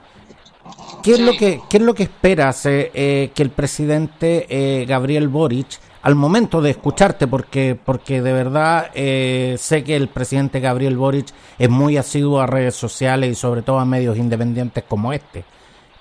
¿Qué, 1.03 1.13
es 1.13 1.21
lo 1.21 1.33
que, 1.37 1.61
qué 1.69 1.77
es 1.77 1.83
lo 1.83 1.95
que 1.95 2.05
esperas 2.05 2.65
eh, 2.65 2.91
eh, 2.95 3.31
que 3.35 3.43
el 3.43 3.51
presidente 3.51 4.47
eh, 4.49 4.87
Gabriel 4.87 5.29
Boric, 5.29 5.79
al 6.05 6.15
momento 6.15 6.61
de 6.61 6.71
escucharte, 6.71 7.27
porque, 7.27 7.77
porque 7.83 8.23
de 8.23 8.33
verdad 8.33 8.93
sé 8.93 9.83
que 9.85 9.97
el 9.97 10.09
presidente 10.09 10.61
Gabriel 10.61 10.97
Boric 10.97 11.29
es 11.59 11.71
muy 11.71 11.97
asiduo 11.97 12.41
a 12.41 12.47
redes 12.47 12.77
sociales 12.77 13.31
y 13.31 13.35
sobre 13.35 13.63
todo 13.63 13.79
a 13.79 13.85
medios 13.85 14.17
independientes 14.19 14.85
como 14.87 15.13
este, 15.13 15.45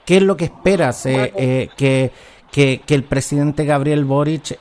¿qué 0.05 0.17
es 0.17 0.21
lo 0.21 0.37
que 0.37 0.45
esperas 0.45 1.03
que, 1.03 1.71
que, 2.51 2.81
que, 2.85 2.95
el 2.95 3.05
presidente 3.05 3.63
Gabriel 3.63 4.03
Boric 4.03 4.59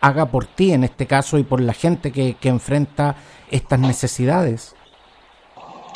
haga 0.00 0.26
por 0.26 0.46
ti 0.46 0.72
en 0.72 0.84
este 0.84 1.06
caso 1.06 1.38
y 1.38 1.42
por 1.42 1.60
la 1.60 1.74
gente 1.74 2.12
que, 2.12 2.34
que 2.34 2.48
enfrenta 2.48 3.16
estas 3.50 3.80
necesidades? 3.80 4.76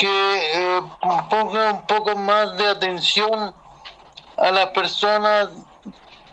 que 0.03 0.83
ponga 1.31 1.73
un 1.73 1.87
poco 1.87 2.17
más 2.17 2.57
de 2.57 2.67
atención 2.67 3.55
a 4.37 4.51
las 4.51 4.67
personas 4.71 5.51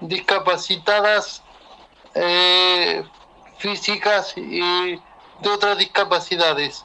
discapacitadas 0.02 1.44
eh, 2.16 3.04
físicas 3.58 4.34
y 4.38 4.96
de 5.42 5.50
otras 5.50 5.78
discapacidades. 5.78 6.84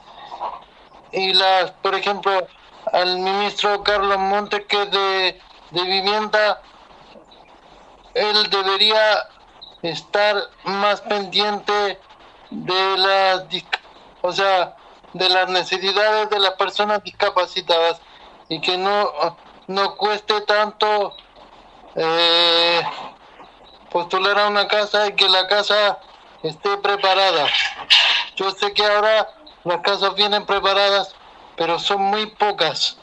Y 1.11 1.33
las, 1.33 1.71
por 1.71 1.95
ejemplo, 1.95 2.47
al 2.91 3.19
ministro 3.19 3.83
Carlos 3.83 4.17
Montes, 4.17 4.65
que 4.67 4.81
es 4.83 4.91
de, 4.91 5.41
de 5.71 5.83
vivienda, 5.83 6.61
él 8.13 8.49
debería 8.49 9.27
estar 9.81 10.35
más 10.63 11.01
pendiente 11.01 11.99
de 12.49 12.97
las, 12.97 13.43
o 14.21 14.31
sea, 14.31 14.75
de 15.13 15.29
las 15.29 15.49
necesidades 15.49 16.29
de 16.29 16.39
las 16.39 16.51
personas 16.51 17.03
discapacitadas 17.03 18.01
y 18.49 18.59
que 18.61 18.77
no, 18.77 19.11
no 19.67 19.95
cueste 19.95 20.41
tanto 20.41 21.15
eh, 21.95 22.81
postular 23.95 24.37
a 24.37 24.49
una 24.49 24.67
casa 24.67 25.07
y 25.07 25.13
que 25.13 25.29
la 25.29 25.47
casa 25.47 25.99
esté 26.43 26.69
preparada. 26.83 27.47
Yo 28.35 28.51
sé 28.51 28.73
que 28.73 28.83
ahora 28.83 29.25
las 29.63 29.79
casas 29.79 30.13
vienen 30.17 30.45
preparadas, 30.45 31.15
pero 31.55 31.79
son 31.79 32.01
muy 32.01 32.25
pocas. 32.25 32.97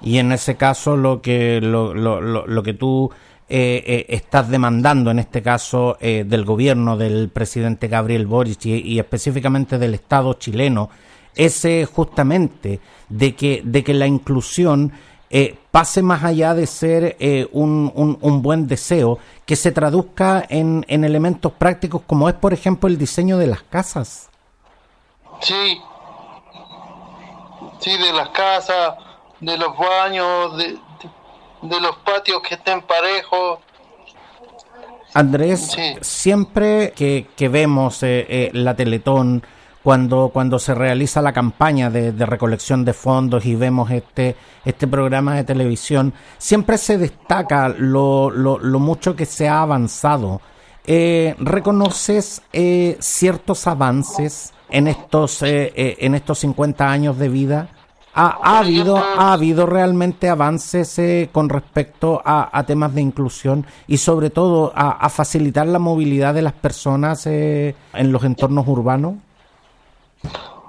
Y 0.00 0.16
en 0.16 0.32
ese 0.32 0.56
caso 0.56 0.96
lo 0.96 1.20
que 1.20 1.60
lo, 1.60 1.92
lo, 1.92 2.22
lo, 2.22 2.62
que 2.62 2.72
tú 2.72 3.10
eh, 3.50 3.84
eh, 3.86 4.06
estás 4.08 4.48
demandando 4.48 5.10
en 5.10 5.18
este 5.18 5.42
caso 5.42 5.98
eh, 6.00 6.24
del 6.26 6.46
gobierno 6.46 6.96
del 6.96 7.28
presidente 7.28 7.88
Gabriel 7.88 8.26
Boric 8.26 8.64
y, 8.64 8.76
y 8.76 8.98
específicamente 8.98 9.76
del 9.76 9.92
Estado 9.92 10.32
chileno 10.32 10.88
es 11.36 11.66
justamente 11.92 12.80
de 13.10 13.34
que, 13.34 13.60
de 13.62 13.84
que 13.84 13.92
la 13.92 14.06
inclusión 14.06 14.92
eh, 15.36 15.58
pase 15.72 16.00
más 16.00 16.22
allá 16.22 16.54
de 16.54 16.64
ser 16.64 17.16
eh, 17.18 17.48
un, 17.50 17.90
un, 18.20 18.40
buen 18.40 18.68
deseo, 18.68 19.18
que 19.44 19.56
se 19.56 19.72
traduzca 19.72 20.46
en, 20.48 20.86
en 20.86 21.02
elementos 21.02 21.50
prácticos 21.50 22.02
como 22.06 22.28
es, 22.28 22.36
por 22.36 22.52
ejemplo, 22.52 22.88
el 22.88 22.96
diseño 22.96 23.36
de 23.36 23.48
las 23.48 23.64
casas. 23.64 24.30
Sí, 25.40 25.80
sí, 27.80 27.98
de 27.98 28.12
las 28.12 28.28
casas, 28.28 28.94
de 29.40 29.58
los 29.58 29.76
baños, 29.76 30.56
de, 30.56 30.78
de, 31.62 31.80
los 31.80 31.96
patios 31.96 32.40
que 32.48 32.54
estén 32.54 32.80
parejos. 32.82 33.58
Andrés, 35.14 35.76
siempre 36.00 36.92
que, 36.92 37.26
que 37.34 37.48
vemos 37.48 38.04
eh, 38.04 38.50
la 38.52 38.76
Teletón, 38.76 39.44
cuando, 39.84 40.30
cuando 40.32 40.58
se 40.58 40.74
realiza 40.74 41.20
la 41.20 41.34
campaña 41.34 41.90
de, 41.90 42.10
recolección 42.24 42.86
de 42.86 42.94
fondos 42.94 43.44
y 43.44 43.54
vemos 43.54 43.90
este, 43.90 44.34
este 44.64 44.86
programa 44.86 45.36
de 45.36 45.44
televisión, 45.44 46.14
siempre 46.38 46.78
se 46.78 46.96
destaca 46.96 47.68
lo, 47.68 48.30
lo, 48.30 48.78
mucho 48.78 49.14
que 49.14 49.26
se 49.26 49.46
ha 49.46 49.60
avanzado. 49.60 50.40
Eh, 50.86 51.34
¿Reconoces 51.38 52.40
eh, 52.54 52.96
ciertos 52.98 53.66
avances 53.66 54.54
en 54.70 54.88
estos, 54.88 55.42
eh, 55.42 55.74
en 55.76 56.14
estos 56.14 56.38
50 56.38 56.90
años 56.90 57.18
de 57.18 57.28
vida? 57.28 57.68
¿Ha, 58.14 58.38
ha 58.42 58.60
habido, 58.60 58.96
¿Ha 58.96 59.34
habido 59.34 59.66
realmente 59.66 60.30
avances 60.30 60.98
con 61.30 61.50
respecto 61.50 62.22
a, 62.24 62.64
temas 62.66 62.94
de 62.94 63.02
inclusión 63.02 63.66
y 63.86 63.98
sobre 63.98 64.30
todo 64.30 64.72
a 64.74 65.10
facilitar 65.10 65.66
la 65.66 65.78
movilidad 65.78 66.32
de 66.32 66.40
las 66.40 66.54
personas 66.54 67.26
en 67.26 67.74
los 67.92 68.24
entornos 68.24 68.66
urbanos? 68.66 69.16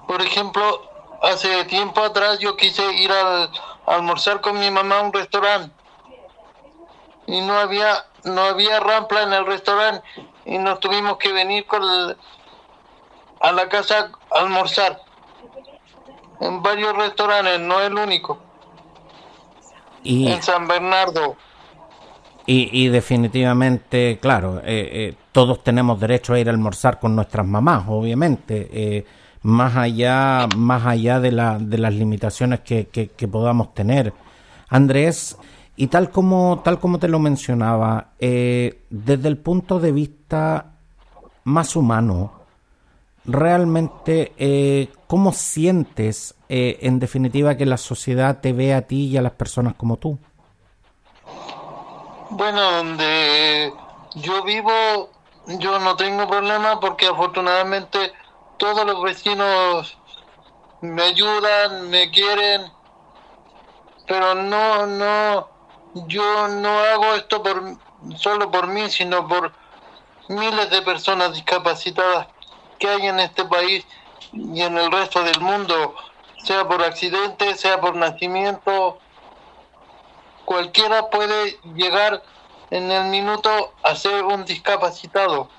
Por 0.08 0.22
ejemplo, 0.22 0.82
hace 1.22 1.66
tiempo 1.66 2.02
atrás 2.02 2.40
yo 2.40 2.56
quise 2.56 2.94
ir 2.94 3.12
a 3.12 3.50
almorzar 3.86 4.42
con 4.42 4.60
mi 4.60 4.70
mamá 4.72 5.00
a 5.00 5.02
un 5.02 5.14
restaurante 5.14 5.74
y 7.28 7.42
no 7.42 7.54
había 7.54 8.06
no 8.24 8.42
había 8.42 8.80
rampla 8.80 9.24
en 9.24 9.34
el 9.34 9.46
restaurante 9.46 10.06
y 10.46 10.58
nos 10.58 10.80
tuvimos 10.80 11.18
que 11.18 11.32
venir 11.32 11.66
con 11.66 11.84
a 13.42 13.52
la 13.52 13.70
casa 13.70 14.12
a 14.32 14.40
almorzar. 14.40 15.00
En 16.42 16.62
varios 16.62 16.96
restaurantes, 16.98 17.60
no 17.60 17.80
el 17.80 17.94
único. 17.94 18.40
Y, 20.04 20.28
En 20.28 20.42
San 20.44 20.68
Bernardo. 20.68 21.36
y, 22.46 22.70
y 22.86 22.90
definitivamente, 22.90 24.20
claro, 24.22 24.60
eh, 24.60 24.64
eh, 24.66 25.16
todos 25.32 25.64
tenemos 25.64 26.00
derecho 26.00 26.34
a 26.34 26.40
ir 26.40 26.48
a 26.48 26.52
almorzar 26.52 27.00
con 27.00 27.16
nuestras 27.16 27.46
mamás, 27.46 27.86
obviamente, 27.88 28.70
eh, 28.72 29.06
más 29.46 29.75
allá, 29.75 30.48
más 30.58 30.88
allá 30.88 31.20
de, 31.20 31.32
la, 31.32 31.60
de 31.60 31.78
las 31.78 31.94
limitaciones 31.94 32.62
que, 32.62 32.88
que, 32.88 33.28
podamos 33.28 33.75
tener. 33.75 34.12
Andrés, 34.70 35.38
y 35.75 35.86
tal 35.86 36.10
como, 36.10 36.62
tal 36.64 36.80
como 36.80 36.98
te 36.98 37.08
lo 37.08 37.20
mencionaba, 37.20 38.14
eh, 38.18 38.82
desde 38.90 39.28
el 39.28 39.38
punto 39.38 39.80
de 39.80 39.92
vista 39.92 40.74
más 41.44 41.75
humano, 41.75 42.32
realmente, 43.24 44.34
eh, 44.40 44.90
¿cómo 45.06 45.32
sientes, 45.32 46.34
eh, 46.50 46.80
en 46.82 46.98
definitiva, 46.98 47.56
que 47.56 47.68
la 47.68 47.78
sociedad 47.78 48.40
te 48.42 48.52
ve 48.52 48.74
a 48.74 48.88
ti 48.88 49.10
y 49.10 49.18
a 49.18 49.22
las 49.22 49.34
personas 49.34 49.75
como 49.75 49.98
tú? 49.98 50.18
Bueno, 52.32 52.62
donde 52.78 53.72
yo 54.16 54.44
vivo, 54.44 55.12
yo 55.60 55.78
no 55.78 55.96
tengo 55.96 56.28
problema 56.28 56.80
porque 56.80 57.06
afortunadamente 57.06 58.12
todos 58.58 58.86
los 58.86 59.02
vecinos 59.02 59.98
me 60.82 61.04
ayudan, 61.04 61.90
me 61.90 62.10
quieren, 62.12 62.72
pero 64.08 64.36
no, 64.36 64.86
no, 64.86 65.50
yo 66.08 66.48
no 66.48 66.80
hago 66.80 67.16
esto 67.16 67.42
por 67.42 67.78
solo 68.18 68.52
por 68.52 68.68
mí, 68.68 68.90
sino 68.90 69.28
por 69.28 69.52
miles 70.28 70.70
de 70.70 70.82
personas 70.82 71.34
discapacitadas 71.34 72.28
que 72.80 72.88
hay 72.88 73.08
en 73.08 73.20
este 73.20 73.46
país 73.46 73.86
y 74.32 74.62
en 74.62 74.78
el 74.78 74.92
resto 74.92 75.24
del 75.24 75.40
mundo, 75.40 75.96
sea 76.44 76.68
por 76.68 76.84
accidente, 76.84 77.56
sea 77.56 77.80
por 77.80 77.96
nacimiento, 77.96 79.00
cualquiera 80.46 81.10
puede 81.10 81.60
llegar 81.76 82.22
en 82.70 82.92
el 82.92 83.06
minuto 83.06 83.74
a 83.84 83.96
ser 83.96 84.24
un 84.24 84.46
discapacitado. 84.46 85.50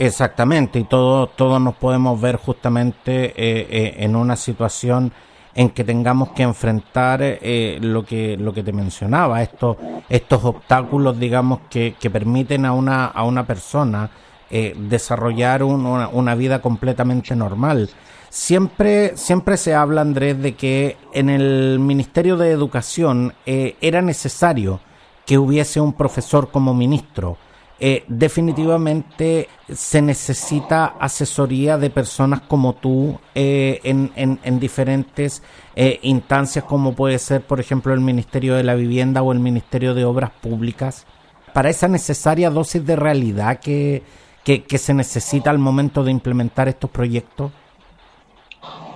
Exactamente, 0.00 0.78
y 0.78 0.84
todos 0.84 1.36
todos 1.36 1.60
nos 1.60 1.74
podemos 1.74 2.18
ver 2.18 2.36
justamente 2.36 3.26
eh, 3.36 3.66
eh, 3.70 3.94
en 3.98 4.16
una 4.16 4.34
situación 4.34 5.12
en 5.54 5.68
que 5.68 5.84
tengamos 5.84 6.30
que 6.30 6.42
enfrentar 6.42 7.20
eh, 7.22 7.76
lo 7.82 8.02
que 8.06 8.38
lo 8.38 8.54
que 8.54 8.62
te 8.62 8.72
mencionaba, 8.72 9.42
estos 9.42 9.76
estos 10.08 10.42
obstáculos, 10.46 11.18
digamos, 11.20 11.58
que, 11.68 11.96
que 12.00 12.08
permiten 12.08 12.64
a 12.64 12.72
una 12.72 13.04
a 13.04 13.24
una 13.24 13.46
persona 13.46 14.08
eh, 14.50 14.74
desarrollar 14.88 15.62
un- 15.62 15.84
una, 15.84 16.08
una 16.08 16.34
vida 16.34 16.62
completamente 16.62 17.36
normal. 17.36 17.90
Siempre 18.30 19.18
siempre 19.18 19.58
se 19.58 19.74
habla, 19.74 20.00
Andrés, 20.00 20.40
de 20.40 20.54
que 20.54 20.96
en 21.12 21.28
el 21.28 21.78
Ministerio 21.78 22.38
de 22.38 22.52
Educación 22.52 23.34
era 23.44 24.00
necesario 24.00 24.80
que 25.26 25.36
hubiese 25.36 25.78
un 25.78 25.92
profesor 25.92 26.50
como 26.50 26.72
ministro. 26.72 27.36
Eh, 27.82 28.04
definitivamente 28.08 29.48
se 29.72 30.02
necesita 30.02 30.96
asesoría 31.00 31.78
de 31.78 31.88
personas 31.88 32.42
como 32.42 32.74
tú 32.74 33.18
eh, 33.34 33.80
en, 33.84 34.12
en- 34.16 34.38
en 34.42 34.60
diferentes 34.60 35.42
eh, 35.76 35.98
instancias 36.02 36.66
como 36.66 36.94
puede 36.94 37.18
ser 37.18 37.40
por 37.40 37.58
ejemplo 37.58 37.94
el 37.94 38.00
Ministerio 38.00 38.54
de 38.54 38.64
la 38.64 38.74
Vivienda 38.74 39.22
o 39.22 39.32
el 39.32 39.38
Ministerio 39.40 39.94
de 39.94 40.04
Obras 40.04 40.30
Públicas 40.42 41.06
para 41.54 41.70
esa 41.70 41.88
necesaria 41.88 42.50
dosis 42.50 42.84
de 42.84 42.96
realidad 42.96 43.60
que, 43.60 44.02
que, 44.44 44.62
que 44.64 44.76
se 44.76 44.92
necesita 44.92 45.48
al 45.48 45.58
momento 45.58 46.04
de 46.04 46.10
implementar 46.10 46.68
estos 46.68 46.90
proyectos. 46.90 47.50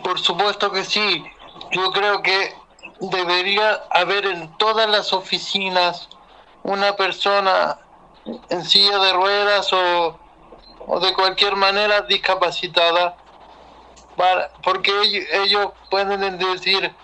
Por 0.02 0.18
supuesto 0.20 0.70
que 0.70 0.84
sí. 0.84 1.24
Yo 1.72 1.90
creo 1.90 2.20
que 2.22 2.50
debería 3.00 3.80
haber 3.90 4.26
en 4.26 4.50
todas 4.58 4.88
las 4.90 5.12
oficinas 5.14 6.08
una 6.62 6.96
persona 6.96 7.78
en 8.48 8.64
silla 8.64 8.98
de 8.98 9.12
ruedas 9.12 9.72
o, 9.72 10.18
o 10.86 11.00
de 11.00 11.12
cualquier 11.14 11.56
manera 11.56 12.02
discapacitada, 12.02 13.16
para, 14.16 14.50
porque 14.62 14.92
ellos, 15.42 15.72
pueden 15.90 16.38
decir, 16.38 16.94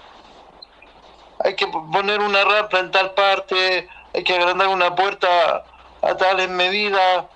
hay 1.45 1.55
que 1.57 1.67
poner 1.67 2.21
una 2.21 2.45
rampa 2.45 2.79
en 2.79 2.91
tal 2.91 3.13
parte, 3.13 3.89
hay 4.15 4.25
que 4.25 4.35
agrandar 4.35 4.69
una 4.69 4.95
puerta 4.95 5.65
a 6.03 6.17
tales 6.17 6.49
medidas, 6.49 7.27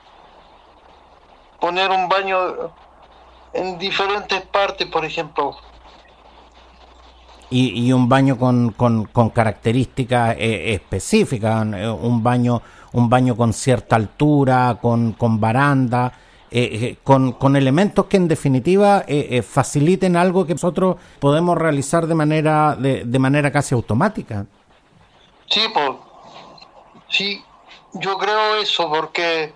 poner 1.61 1.91
un 1.91 2.09
baño 2.09 2.73
en 3.53 3.79
diferentes 3.79 4.43
partes, 4.43 4.87
por 4.89 5.05
ejemplo. 5.05 5.57
y, 7.51 7.87
y 7.87 7.93
un 7.93 8.09
baño 8.09 8.37
con, 8.37 8.73
con, 8.73 9.05
con 9.05 9.31
características 9.31 10.37
eh, 10.39 10.75
específicas, 10.75 11.65
eh, 11.75 11.89
un 11.89 12.21
baño 12.23 12.61
un 12.95 13.09
baño 13.11 13.37
con 13.37 13.53
cierta 13.53 13.97
altura, 13.97 14.79
con, 14.81 15.13
con 15.13 15.41
baranda, 15.41 16.13
eh, 16.51 16.69
eh, 16.73 16.97
con, 17.03 17.33
con 17.33 17.57
elementos 17.57 18.07
que 18.07 18.17
en 18.17 18.29
definitiva 18.29 19.05
eh, 19.09 19.29
eh, 19.31 19.43
faciliten 19.43 20.17
algo 20.17 20.47
que 20.47 20.55
nosotros 20.55 20.97
podemos 21.19 21.59
realizar 21.59 22.07
de 22.07 22.15
manera 22.15 22.77
de, 22.77 23.05
de 23.05 23.19
manera 23.19 23.51
casi 23.51 23.75
automática. 23.75 24.47
Sí, 25.51 25.63
pues, 25.75 25.91
sí, 27.09 27.43
yo 27.95 28.17
creo 28.17 28.57
eso, 28.63 28.89
porque 28.89 29.53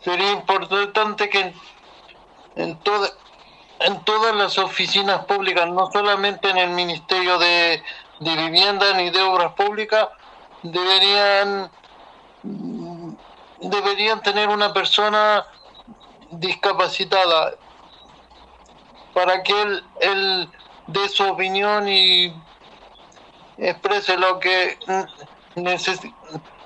sería 0.00 0.32
importante 0.32 1.30
que 1.30 1.54
en, 2.56 2.76
toda, 2.80 3.08
en 3.80 4.04
todas 4.04 4.36
las 4.36 4.58
oficinas 4.58 5.24
públicas, 5.24 5.66
no 5.70 5.90
solamente 5.90 6.50
en 6.50 6.58
el 6.58 6.70
Ministerio 6.70 7.38
de, 7.38 7.82
de 8.20 8.36
Vivienda 8.36 8.94
ni 8.94 9.08
de 9.08 9.22
Obras 9.22 9.54
Públicas, 9.54 10.08
deberían 10.62 11.70
deberían 13.60 14.22
tener 14.22 14.48
una 14.48 14.72
persona 14.72 15.44
discapacitada 16.30 17.54
para 19.14 19.42
que 19.42 19.52
él, 19.62 19.82
él 20.00 20.50
dé 20.88 21.08
su 21.08 21.24
opinión 21.24 21.88
y 21.88 22.34
exprese 23.58 24.16
lo 24.18 24.40
que 24.40 24.78
neces- 25.54 26.12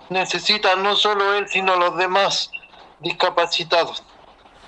necesita 0.09 0.74
no 0.77 0.96
solo 0.96 1.35
él, 1.35 1.46
sino 1.48 1.77
los 1.77 1.96
demás 1.96 2.51
discapacitados 3.01 4.03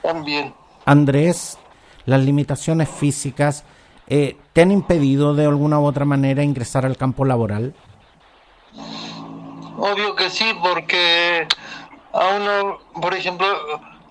también. 0.03 0.55
Andrés, 0.85 1.59
las 2.05 2.21
limitaciones 2.21 2.89
físicas 2.89 3.65
eh, 4.07 4.37
te 4.53 4.63
han 4.63 4.71
impedido 4.73 5.35
de 5.35 5.47
alguna 5.47 5.79
u 5.79 5.87
otra 5.87 6.05
manera 6.05 6.43
ingresar 6.43 6.85
al 6.85 6.97
campo 6.97 7.25
laboral. 7.25 7.75
Obvio 9.79 10.15
que 10.15 10.29
sí, 10.29 10.53
porque 10.63 11.47
a 12.13 12.29
uno, 12.29 12.79
por 13.01 13.15
ejemplo, 13.15 13.47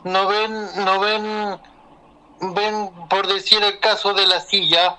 no 0.03 0.27
ven, 0.27 0.85
no 0.85 0.99
ven, 0.99 1.59
ven, 2.53 2.89
por 3.09 3.27
decir 3.27 3.61
el 3.63 3.79
caso 3.79 4.13
de 4.13 4.25
la 4.27 4.39
silla, 4.39 4.97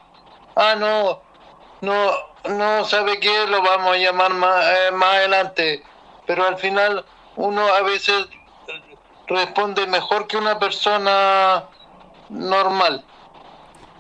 ah, 0.57 0.75
no, 0.77 1.21
no, 1.81 2.11
no 2.49 2.85
sabe 2.85 3.19
qué, 3.21 3.47
lo 3.47 3.63
vamos 3.63 3.95
a 3.95 3.99
llamar 3.99 4.35
más, 4.35 4.65
eh, 4.67 4.93
más 4.93 5.15
adelante, 5.17 5.83
pero 6.27 6.47
al 6.47 6.59
final 6.59 7.05
uno 7.37 7.67
a 7.67 7.83
veces 7.83 8.27
responde 9.27 9.87
mejor 9.87 10.27
que 10.27 10.37
una 10.37 10.59
persona 10.59 11.65
normal. 12.29 13.05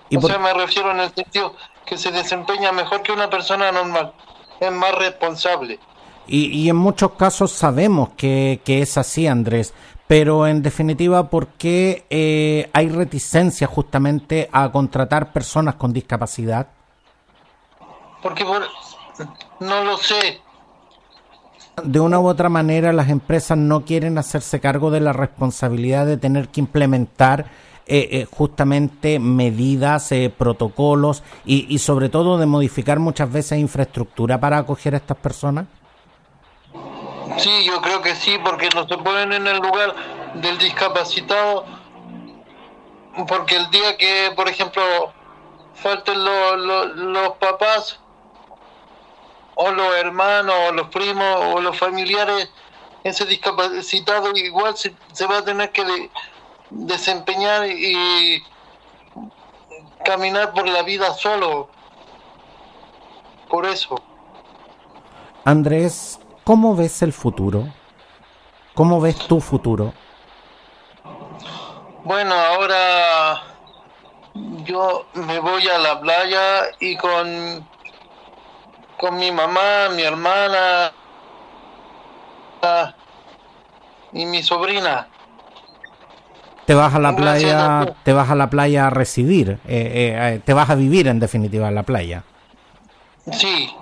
Y 0.08 0.16
o 0.16 0.20
sea, 0.20 0.38
me 0.38 0.52
refiero 0.52 0.90
en 0.90 1.00
el 1.00 1.14
sentido 1.14 1.54
que 1.86 1.96
se 1.96 2.10
desempeña 2.10 2.72
mejor 2.72 3.02
que 3.02 3.12
una 3.12 3.30
persona 3.30 3.70
normal, 3.72 4.12
es 4.58 4.72
más 4.72 4.94
responsable. 4.96 5.78
Y, 6.30 6.46
y 6.46 6.68
en 6.70 6.76
muchos 6.76 7.12
casos 7.12 7.50
sabemos 7.50 8.10
que, 8.16 8.60
que 8.64 8.82
es 8.82 8.96
así, 8.96 9.26
Andrés, 9.26 9.74
pero 10.06 10.46
en 10.46 10.62
definitiva, 10.62 11.28
¿por 11.28 11.48
qué 11.48 12.04
eh, 12.08 12.70
hay 12.72 12.88
reticencia 12.88 13.66
justamente 13.66 14.48
a 14.52 14.70
contratar 14.70 15.32
personas 15.32 15.74
con 15.74 15.92
discapacidad? 15.92 16.68
Porque 18.22 18.44
por- 18.44 18.62
no 19.60 19.84
lo 19.84 19.96
sé. 19.96 20.40
De 21.82 21.98
una 21.98 22.20
u 22.20 22.28
otra 22.28 22.48
manera, 22.48 22.92
las 22.92 23.08
empresas 23.08 23.58
no 23.58 23.84
quieren 23.84 24.16
hacerse 24.18 24.60
cargo 24.60 24.90
de 24.90 25.00
la 25.00 25.12
responsabilidad 25.12 26.06
de 26.06 26.16
tener 26.16 26.48
que 26.48 26.60
implementar 26.60 27.46
eh, 27.86 28.08
eh, 28.12 28.26
justamente 28.30 29.18
medidas, 29.18 30.12
eh, 30.12 30.32
protocolos 30.36 31.22
y, 31.44 31.66
y 31.74 31.78
sobre 31.78 32.08
todo 32.08 32.38
de 32.38 32.46
modificar 32.46 32.98
muchas 33.00 33.32
veces 33.32 33.58
infraestructura 33.58 34.38
para 34.38 34.58
acoger 34.58 34.94
a 34.94 34.98
estas 34.98 35.16
personas. 35.16 35.66
Sí, 37.38 37.64
yo 37.64 37.80
creo 37.80 38.02
que 38.02 38.14
sí, 38.14 38.38
porque 38.44 38.68
no 38.74 38.86
se 38.86 38.96
ponen 38.98 39.32
en 39.32 39.46
el 39.46 39.58
lugar 39.58 39.94
del 40.34 40.58
discapacitado. 40.58 41.64
Porque 43.26 43.56
el 43.56 43.70
día 43.70 43.96
que, 43.96 44.32
por 44.36 44.48
ejemplo, 44.48 44.82
falten 45.74 46.22
lo- 46.24 46.56
lo- 46.56 46.86
los 46.86 47.30
papás, 47.38 47.98
o 49.54 49.70
los 49.70 49.94
hermanos, 49.96 50.54
o 50.68 50.72
los 50.72 50.88
primos, 50.88 51.36
o 51.54 51.60
los 51.60 51.76
familiares 51.78 52.50
ese 53.02 53.24
discapacitado 53.24 54.30
igual 54.36 54.76
se, 54.76 54.94
va 55.26 55.38
a 55.38 55.44
tener 55.44 55.70
que 55.72 56.10
desempeñar 56.70 57.66
y 57.66 58.42
caminar 60.04 60.52
por 60.52 60.68
la 60.68 60.82
vida 60.82 61.12
solo. 61.14 61.68
Por 63.48 63.66
eso. 63.66 64.00
Andrés, 65.44 66.19
¿cómo 66.50 66.74
ves 66.74 67.00
el 67.02 67.12
futuro? 67.12 67.68
¿Cómo 68.74 69.00
ves 69.00 69.16
tu 69.28 69.40
futuro? 69.40 69.94
Bueno, 72.02 72.34
ahora 72.34 73.40
yo 74.64 75.06
me 75.14 75.38
voy 75.38 75.68
a 75.68 75.78
la 75.78 76.00
playa 76.00 76.62
y 76.80 76.96
con, 76.96 77.64
con 78.98 79.16
mi 79.16 79.30
mamá, 79.30 79.90
mi 79.94 80.02
hermana 80.02 80.90
y 84.12 84.26
mi 84.26 84.42
sobrina. 84.42 85.06
Te 86.66 86.74
vas 86.74 86.92
a 86.96 86.98
la 86.98 87.14
playa, 87.14 87.94
te 88.02 88.12
vas 88.12 88.28
a 88.28 88.34
la 88.34 88.50
playa 88.50 88.88
a 88.88 88.90
residir, 88.90 89.50
eh, 89.50 89.58
eh, 89.68 90.34
eh, 90.34 90.40
te 90.44 90.52
vas 90.52 90.68
a 90.68 90.74
vivir 90.74 91.06
en 91.06 91.20
definitiva 91.20 91.68
en 91.68 91.76
la 91.76 91.84
playa. 91.84 92.24
Sí. 93.30 93.38
sí. 93.38 93.74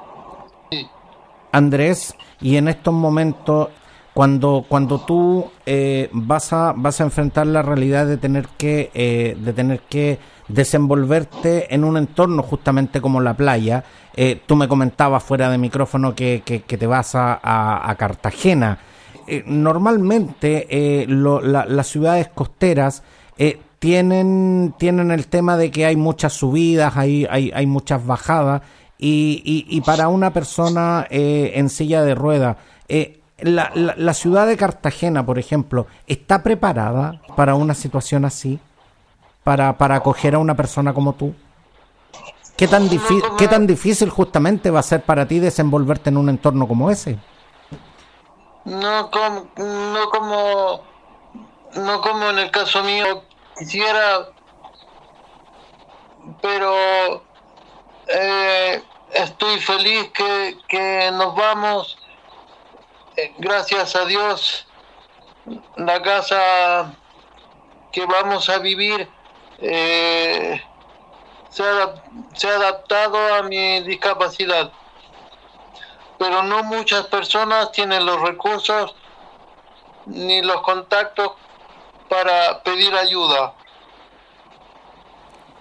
Andrés, 1.53 2.15
y 2.41 2.57
en 2.57 2.69
estos 2.69 2.95
momentos 2.95 3.69
cuando, 4.19 4.65
cuando 4.69 4.99
tú 4.99 5.49
eh, 5.65 6.09
vas, 6.11 6.53
a, 6.53 6.73
vas 6.77 7.01
a 7.01 7.05
enfrentar 7.05 7.47
la 7.47 7.63
realidad 7.63 8.05
de 8.05 8.17
tener 8.17 8.49
que, 8.49 8.91
eh, 8.93 9.37
de 9.39 9.53
tener 9.53 9.83
que 9.83 10.19
desenvolverte 10.49 11.73
en 11.73 11.85
un 11.85 11.97
entorno 11.97 12.43
justamente 12.43 13.01
como 13.01 13.21
la 13.21 13.35
playa, 13.35 13.85
eh, 14.17 14.41
tú 14.45 14.57
me 14.57 14.67
comentabas 14.67 15.23
fuera 15.23 15.49
de 15.51 15.59
micrófono 15.59 16.17
que, 16.17 16.43
que, 16.45 16.59
te 16.61 16.87
vas 16.89 17.15
a, 17.15 17.39
a, 17.41 17.95
Cartagena. 17.95 18.81
normalmente 19.47 21.07
las 21.09 21.87
ciudades 21.87 22.27
costeras 22.35 23.05
tienen, 23.79 24.75
tienen 24.79 25.13
el 25.13 25.29
tema 25.29 25.57
de 25.57 25.71
que 25.71 25.87
hay 25.87 25.95
muchas 25.95 26.33
subidas, 26.33 26.97
hay, 26.97 27.25
hay, 27.31 27.53
hay 27.55 27.67
muchas 27.67 28.05
bajadas 28.05 28.63
y, 28.99 29.43
y, 29.45 29.77
y 29.77 29.81
para 29.83 30.09
una 30.09 30.33
persona 30.33 31.07
en 31.11 31.69
silla 31.71 32.03
de 32.03 32.15
ruedas, 32.15 32.57
la, 33.39 33.71
la, 33.75 34.15
ciudad 34.15 34.47
de 34.47 34.57
Cartagena, 34.57 35.25
por 35.25 35.39
ejemplo, 35.39 35.87
¿está 36.07 36.43
preparada 36.43 37.21
para 37.37 37.55
una 37.55 37.75
situación 37.75 38.25
así? 38.25 38.59
Para, 39.45 39.79
para 39.79 39.97
acoger 39.97 40.35
a 40.35 40.39
una 40.39 40.57
persona 40.57 40.93
como 40.93 41.15
tú? 41.15 41.35
¿Qué 42.57 42.67
tan, 42.67 42.89
¿Qué 43.39 43.47
tan 43.47 43.69
difícil 43.69 44.11
justamente 44.11 44.71
va 44.73 44.81
a 44.81 44.83
ser 44.83 45.03
para 45.03 45.29
ti 45.29 45.39
desenvolverte 45.39 46.11
en 46.11 46.17
un 46.17 46.29
entorno 46.29 46.67
como 46.67 46.91
ese? 46.91 47.17
No 48.65 49.09
como, 49.13 49.47
no 49.57 50.11
como, 50.11 50.83
no 51.77 52.01
como 52.01 52.31
en 52.31 52.39
el 52.41 52.51
caso 52.51 52.83
mío 52.83 53.23
quisiera, 53.57 54.27
pero 56.43 57.23
eh, 58.09 58.83
estoy 59.13 59.61
feliz 59.61 60.11
que, 60.13 60.59
que 60.69 61.11
nos 61.13 61.35
vamos 61.35 61.99
eh, 63.19 63.35
gracias 63.39 63.97
a 63.97 64.05
Dios, 64.05 64.65
la 65.75 66.01
casa 66.01 66.95
que 67.91 68.07
vamos 68.07 68.49
a 68.49 68.59
vivir 68.59 69.09
eh, 69.59 70.63
se, 71.51 71.65
ha, 71.65 72.55
adaptado 72.55 73.35
a 73.35 73.43
mi 73.43 73.81
discapacidad. 73.81 74.71
Pero 76.17 76.45
no 76.45 76.63
muchas 76.63 77.09
personas 77.09 77.73
tienen 77.73 78.07
los 78.07 78.21
recursos 78.21 78.95
ni 80.07 80.41
los 80.41 80.63
contactos 80.63 81.33
para 82.09 82.63
pedir 82.63 82.95
ayuda. 82.95 83.53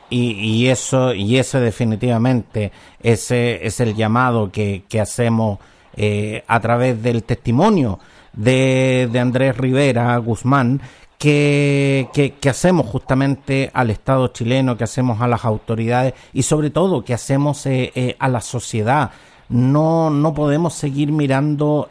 Y, 0.09 0.67
eso 0.67 1.13
y 1.13 1.37
eso 1.37 1.59
definitivamente 1.59 2.71
ese 3.01 3.65
es 3.65 3.81
el 3.81 3.93
llamado 3.93 4.49
que, 4.51 4.83
que 4.87 5.01
hacemos 5.01 5.59
eh, 5.97 6.43
a 6.47 6.59
través 6.59 7.01
del 7.03 7.23
testimonio 7.23 7.99
de, 8.31 9.09
de 9.11 9.19
Andrés 9.19 9.57
Rivera 9.57 10.15
Guzmán, 10.17 10.79
que, 11.17 12.07
que, 12.13 12.49
hacemos 12.49 12.85
justamente 12.85 13.71
al 13.73 13.89
Estado 13.89 14.27
chileno, 14.27 14.77
que 14.77 14.83
hacemos 14.83 15.21
a 15.21 15.27
las 15.27 15.43
autoridades 15.43 16.13
y 16.33 16.43
sobre 16.43 16.69
todo 16.69 17.03
que 17.03 17.13
hacemos 17.13 17.65
eh, 17.65 17.91
eh, 17.95 18.15
a 18.19 18.27
la 18.29 18.41
sociedad. 18.41 19.11
No, 19.49 20.09
no 20.09 20.33
podemos 20.33 20.73
seguir 20.73 21.11
mirando 21.11 21.89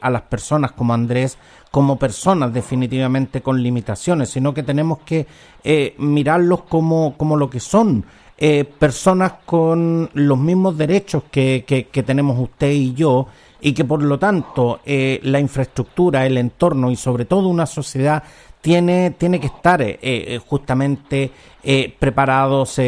a 0.00 0.10
las 0.10 0.22
personas 0.22 0.72
como 0.72 0.94
Andrés 0.94 1.38
como 1.70 1.96
personas 1.96 2.52
definitivamente 2.52 3.42
con 3.42 3.62
limitaciones, 3.62 4.30
sino 4.30 4.54
que 4.54 4.62
tenemos 4.62 4.98
que 5.00 5.26
mirarlos 5.98 6.62
como, 6.62 7.14
como 7.16 7.36
lo 7.36 7.50
que 7.50 7.60
son, 7.60 8.04
eh, 8.40 8.64
personas 8.64 9.32
con 9.44 10.08
los 10.14 10.38
mismos 10.38 10.78
derechos 10.78 11.24
que, 11.28 11.64
que, 11.66 12.02
tenemos 12.04 12.38
usted 12.38 12.70
y 12.70 12.94
yo 12.94 13.26
y 13.60 13.72
que 13.72 13.84
por 13.84 14.00
lo 14.00 14.16
tanto 14.16 14.78
eh, 14.86 15.18
la 15.24 15.40
infraestructura, 15.40 16.24
el 16.24 16.38
entorno 16.38 16.88
y 16.92 16.94
sobre 16.94 17.24
todo 17.24 17.48
una 17.48 17.66
sociedad 17.66 18.22
tiene, 18.60 19.10
tiene 19.18 19.40
que 19.40 19.48
estar 19.48 19.80
eh, 19.82 20.40
justamente 20.46 21.32
preparados 21.98 22.80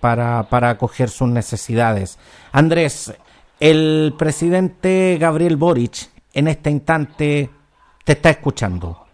para, 0.00 0.44
para 0.44 0.70
acoger 0.70 1.10
sus 1.10 1.28
necesidades. 1.28 2.18
Andrés, 2.50 3.12
el 3.60 4.14
presidente 4.18 5.18
Gabriel 5.20 5.56
Boric 5.56 6.10
en 6.32 6.48
este 6.48 6.70
instante 6.70 7.50
te 8.04 8.12
está 8.12 8.30
escuchando. 8.30 9.06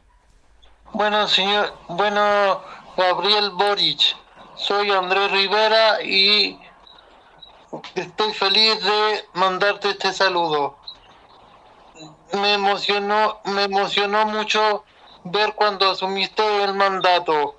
Bueno, 0.92 1.26
señor, 1.26 1.74
bueno, 1.88 2.62
Gabriel 2.96 3.50
Boric, 3.50 4.16
soy 4.54 4.90
Andrés 4.92 5.30
Rivera 5.32 6.00
y 6.02 6.58
estoy 7.96 8.32
feliz 8.32 8.82
de 8.82 9.24
mandarte 9.34 9.90
este 9.90 10.12
saludo. 10.12 10.78
Me 12.32 12.54
emocionó, 12.54 13.40
me 13.46 13.64
emocionó 13.64 14.26
mucho 14.26 14.84
ver 15.24 15.54
cuando 15.54 15.90
asumiste 15.90 16.42
el 16.62 16.74
mandato 16.74 17.56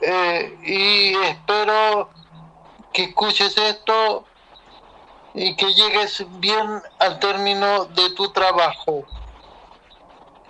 eh, 0.00 0.58
y 0.64 1.16
espero 1.26 2.10
que 2.92 3.04
escuches 3.04 3.58
esto 3.58 4.24
y 5.40 5.54
que 5.54 5.72
llegues 5.72 6.24
bien 6.40 6.82
al 6.98 7.20
término 7.20 7.84
de 7.84 8.10
tu 8.10 8.32
trabajo. 8.32 9.04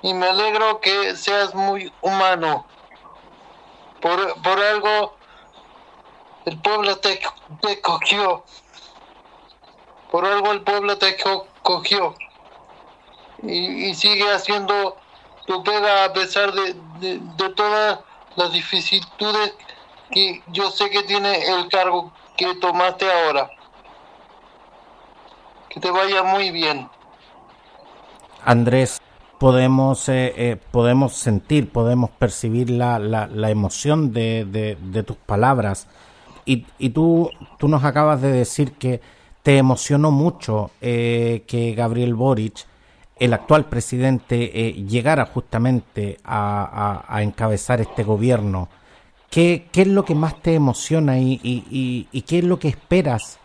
Y 0.01 0.15
me 0.15 0.29
alegro 0.29 0.81
que 0.81 1.15
seas 1.15 1.55
muy 1.55 1.93
humano. 2.01 2.65
Por, 4.01 4.41
por 4.41 4.59
algo 4.59 5.15
el 6.47 6.59
pueblo 6.61 6.97
te, 6.97 7.21
cogió. 7.83 8.45
Por 10.11 10.25
algo 10.25 10.53
el 10.53 10.63
pueblo 10.63 10.97
te 10.97 11.19
cogió. 11.63 12.15
Y, 13.43 13.95
sigue 13.95 14.33
haciendo 14.33 14.97
tu 15.47 15.63
pega 15.65 16.05
a 16.05 16.13
pesar 16.15 16.51
de, 16.55 16.75
de, 17.01 17.49
todas 17.51 18.01
las 18.37 18.53
dificultades 18.53 19.55
que 20.11 20.43
yo 20.47 20.71
sé 20.71 20.89
que 20.89 21.03
tiene 21.03 21.45
el 21.47 21.69
cargo 21.69 22.11
que 22.39 22.55
tomaste 22.55 23.13
ahora. 23.13 23.51
Te 25.81 25.91
vaya 25.91 26.23
muy 26.23 26.51
bien. 26.51 26.89
Andrés, 28.45 29.01
podemos, 29.39 30.09
eh, 30.09 30.33
eh, 30.37 30.57
podemos 30.71 31.15
sentir, 31.15 31.71
podemos 31.71 32.11
percibir 32.11 32.71
la, 32.71 32.99
la, 32.99 33.51
emoción 33.51 34.13
de, 34.13 34.45
de, 34.45 35.03
tus 35.03 35.17
palabras 35.17 35.87
y, 36.45 36.67
y 36.79 36.91
tú, 36.91 37.31
tú 37.59 37.69
nos 37.69 37.85
acabas 37.85 38.21
de 38.21 38.33
decir 38.33 38.73
que 38.73 39.01
te 39.43 39.59
emocionó 39.59 40.11
mucho 40.11 40.71
eh, 40.81 41.45
que 41.47 41.75
Gabriel 41.75 42.15
Boric, 42.15 42.67
el 43.17 43.33
actual 43.33 43.67
presidente, 43.67 44.47
llegara 44.89 45.27
justamente 45.27 46.19
a, 46.25 47.05
a, 47.09 47.23
encabezar 47.23 47.81
este 47.81 48.05
gobierno. 48.05 48.69
¿Qué, 49.29 49.67
¿Qué, 49.73 49.83
es 49.83 49.89
lo 49.89 50.05
que 50.05 50.15
más 50.15 50.41
te 50.41 50.55
emociona 50.55 51.19
y, 51.19 51.41
y, 51.43 52.23
qué 52.23 52.39
es 52.39 52.45
lo 52.45 52.59
que 52.61 52.69
esperas? 52.69 53.39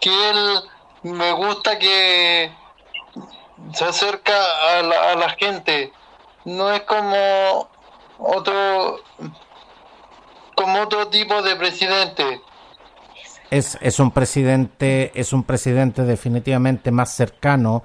Que 0.00 0.30
él 0.30 0.60
me 1.02 1.32
gusta 1.32 1.78
que 1.78 2.52
se 3.74 3.84
acerca 3.84 4.32
a 4.78 4.82
la, 4.82 5.12
a 5.12 5.14
la 5.16 5.30
gente. 5.30 5.92
No 6.44 6.70
es 6.72 6.82
como 6.82 7.68
otro 8.18 9.00
como 10.60 10.80
otro 10.82 11.08
tipo 11.08 11.40
de 11.42 11.56
presidente. 11.56 12.40
Es, 13.50 13.78
es 13.80 13.98
un 13.98 14.10
presidente, 14.10 15.10
es 15.14 15.32
un 15.32 15.42
presidente 15.42 16.04
definitivamente 16.04 16.90
más 16.90 17.14
cercano 17.14 17.82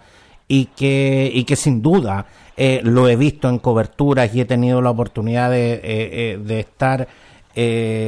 y 0.47 0.65
que, 0.65 1.31
y 1.33 1.45
que 1.45 1.55
sin 1.55 1.81
duda 1.81 2.25
eh, 2.57 2.81
lo 2.83 3.07
he 3.07 3.15
visto 3.15 3.49
en 3.49 3.59
coberturas 3.59 4.35
y 4.35 4.41
he 4.41 4.45
tenido 4.45 4.81
la 4.81 4.89
oportunidad 4.89 5.49
de, 5.51 5.73
eh, 5.73 5.81
eh, 5.83 6.39
de 6.41 6.59
estar 6.59 7.07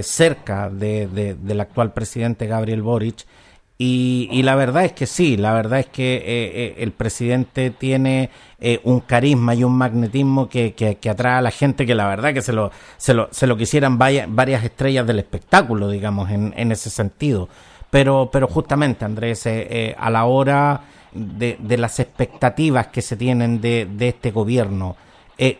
cerca 0.04 0.70
de, 0.70 1.08
del 1.08 1.62
actual 1.62 1.94
presidente 1.94 2.48
Gabriel 2.48 2.82
Boric 2.82 3.26
Y, 3.80 4.42
la 4.42 4.56
verdad 4.56 4.86
es 4.86 4.94
que 4.94 5.06
sí, 5.06 5.38
la 5.38 5.54
verdad 5.54 5.80
es 5.80 5.86
que 5.86 6.16
eh, 6.16 6.22
eh, 6.26 6.76
el 6.80 6.94
presidente 6.94 7.70
tiene 7.70 8.32
eh, 8.60 8.80
un 8.84 9.02
carisma 9.02 9.54
y 9.54 9.64
un 9.64 9.78
magnetismo 9.78 10.50
que, 10.50 10.74
que, 10.74 11.10
atrae 11.10 11.38
a 11.38 11.42
la 11.42 11.52
gente 11.52 11.86
que 11.86 11.94
la 11.94 12.08
verdad 12.08 12.34
que 12.34 12.42
se 12.42 12.54
lo, 12.54 12.72
se 12.98 13.14
lo, 13.14 13.28
se 13.30 13.46
lo 13.46 13.56
quisieran 13.56 14.00
varias, 14.00 14.64
estrellas 14.64 15.06
del 15.06 15.20
espectáculo, 15.20 15.90
digamos, 15.90 16.32
en, 16.32 16.56
en 16.58 16.72
ese 16.72 16.90
sentido. 16.90 17.50
Pero, 17.92 18.30
pero 18.32 18.48
justamente, 18.48 19.06
Andrés, 19.06 19.48
a 19.98 20.10
la 20.10 20.26
hora 20.26 20.82
de, 21.14 21.58
de, 21.60 21.78
las 21.78 22.00
expectativas 22.00 22.88
que 22.88 23.04
se 23.04 23.16
tienen 23.16 23.62
de, 23.62 23.86
de 23.86 24.10
este 24.10 24.32
gobierno, 24.32 24.96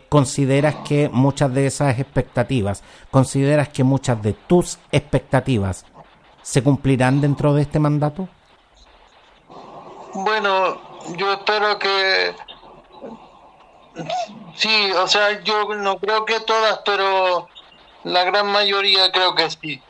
¿consideras 0.08 0.74
que 0.86 1.08
muchas 1.08 1.54
de 1.54 1.66
esas 1.66 1.98
expectativas, 2.00 2.82
consideras 3.12 3.68
que 3.68 3.84
muchas 3.84 4.20
de 4.20 4.32
tus 4.32 4.78
expectativas 4.90 5.86
se 6.42 6.62
cumplirán 6.62 7.20
dentro 7.20 7.54
de 7.54 7.62
este 7.62 7.78
mandato? 7.78 8.28
Bueno, 10.14 10.80
yo 11.16 11.32
espero 11.32 11.78
que 11.78 12.34
sí, 14.54 14.90
o 14.92 15.06
sea, 15.06 15.42
yo 15.42 15.74
no 15.74 15.98
creo 15.98 16.24
que 16.24 16.40
todas, 16.40 16.80
pero 16.84 17.48
la 18.04 18.24
gran 18.24 18.46
mayoría 18.46 19.10
creo 19.12 19.34
que 19.34 19.50
sí. 19.50 19.82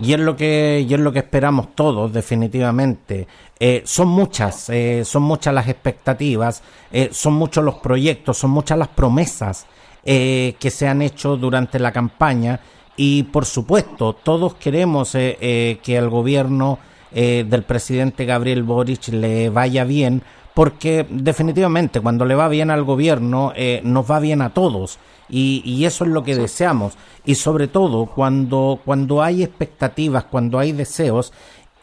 Y 0.00 0.12
es 0.12 0.20
lo 0.20 0.36
que, 0.36 0.86
y 0.88 0.94
es 0.94 1.00
lo 1.00 1.12
que 1.12 1.18
esperamos 1.20 1.74
todos, 1.74 2.12
definitivamente. 2.12 3.26
Eh, 3.58 3.82
son 3.84 4.08
muchas, 4.08 4.70
eh, 4.70 5.04
son 5.04 5.22
muchas 5.22 5.52
las 5.52 5.66
expectativas, 5.66 6.62
eh, 6.92 7.08
son 7.12 7.34
muchos 7.34 7.64
los 7.64 7.76
proyectos, 7.76 8.38
son 8.38 8.50
muchas 8.50 8.78
las 8.78 8.88
promesas 8.88 9.66
que 10.04 10.70
se 10.70 10.88
han 10.88 11.02
hecho 11.02 11.36
durante 11.36 11.78
la 11.78 11.92
campaña 11.92 12.58
y 13.00 13.22
por 13.22 13.46
supuesto, 13.46 14.12
todos 14.12 14.56
queremos 14.56 15.14
eh, 15.14 15.38
eh, 15.40 15.78
que 15.84 15.96
al 15.96 16.10
gobierno 16.10 16.80
eh, 17.12 17.46
del 17.48 17.62
presidente 17.62 18.24
Gabriel 18.24 18.64
Boric 18.64 19.08
le 19.08 19.50
vaya 19.50 19.84
bien, 19.84 20.20
porque 20.52 21.06
definitivamente 21.08 22.00
cuando 22.00 22.24
le 22.24 22.34
va 22.34 22.48
bien 22.48 22.70
al 22.70 22.82
gobierno 22.82 23.52
nos 23.84 24.10
va 24.10 24.18
bien 24.18 24.42
a 24.42 24.50
todos 24.50 24.98
y, 25.28 25.84
eso 25.84 26.04
es 26.04 26.10
lo 26.10 26.24
que 26.24 26.34
deseamos. 26.34 26.94
Y 27.24 27.36
sobre 27.36 27.68
todo 27.68 28.06
cuando 28.06 28.80
cuando 28.84 29.22
hay 29.22 29.44
expectativas 29.44 30.24
cuando 30.24 30.58
hay 30.58 30.72
deseos 30.72 31.32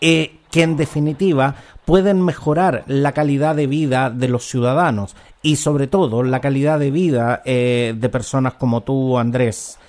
que 0.02 0.42
en 0.52 0.76
definitiva 0.76 1.56
pueden 1.86 2.22
mejorar 2.22 2.84
la 2.88 3.14
calidad 3.14 3.56
de 3.56 3.68
vida 3.68 4.10
de 4.10 4.28
los 4.28 4.46
ciudadanos 4.50 5.16
y 5.42 5.56
sobre 5.56 5.88
todo 5.88 6.22
la 6.22 6.42
calidad 6.42 6.78
de 6.78 6.92
vida 6.92 7.42
de 7.46 8.10
personas 8.12 8.56
como 8.56 8.82
tú 8.82 9.18
Andrés 9.18 9.80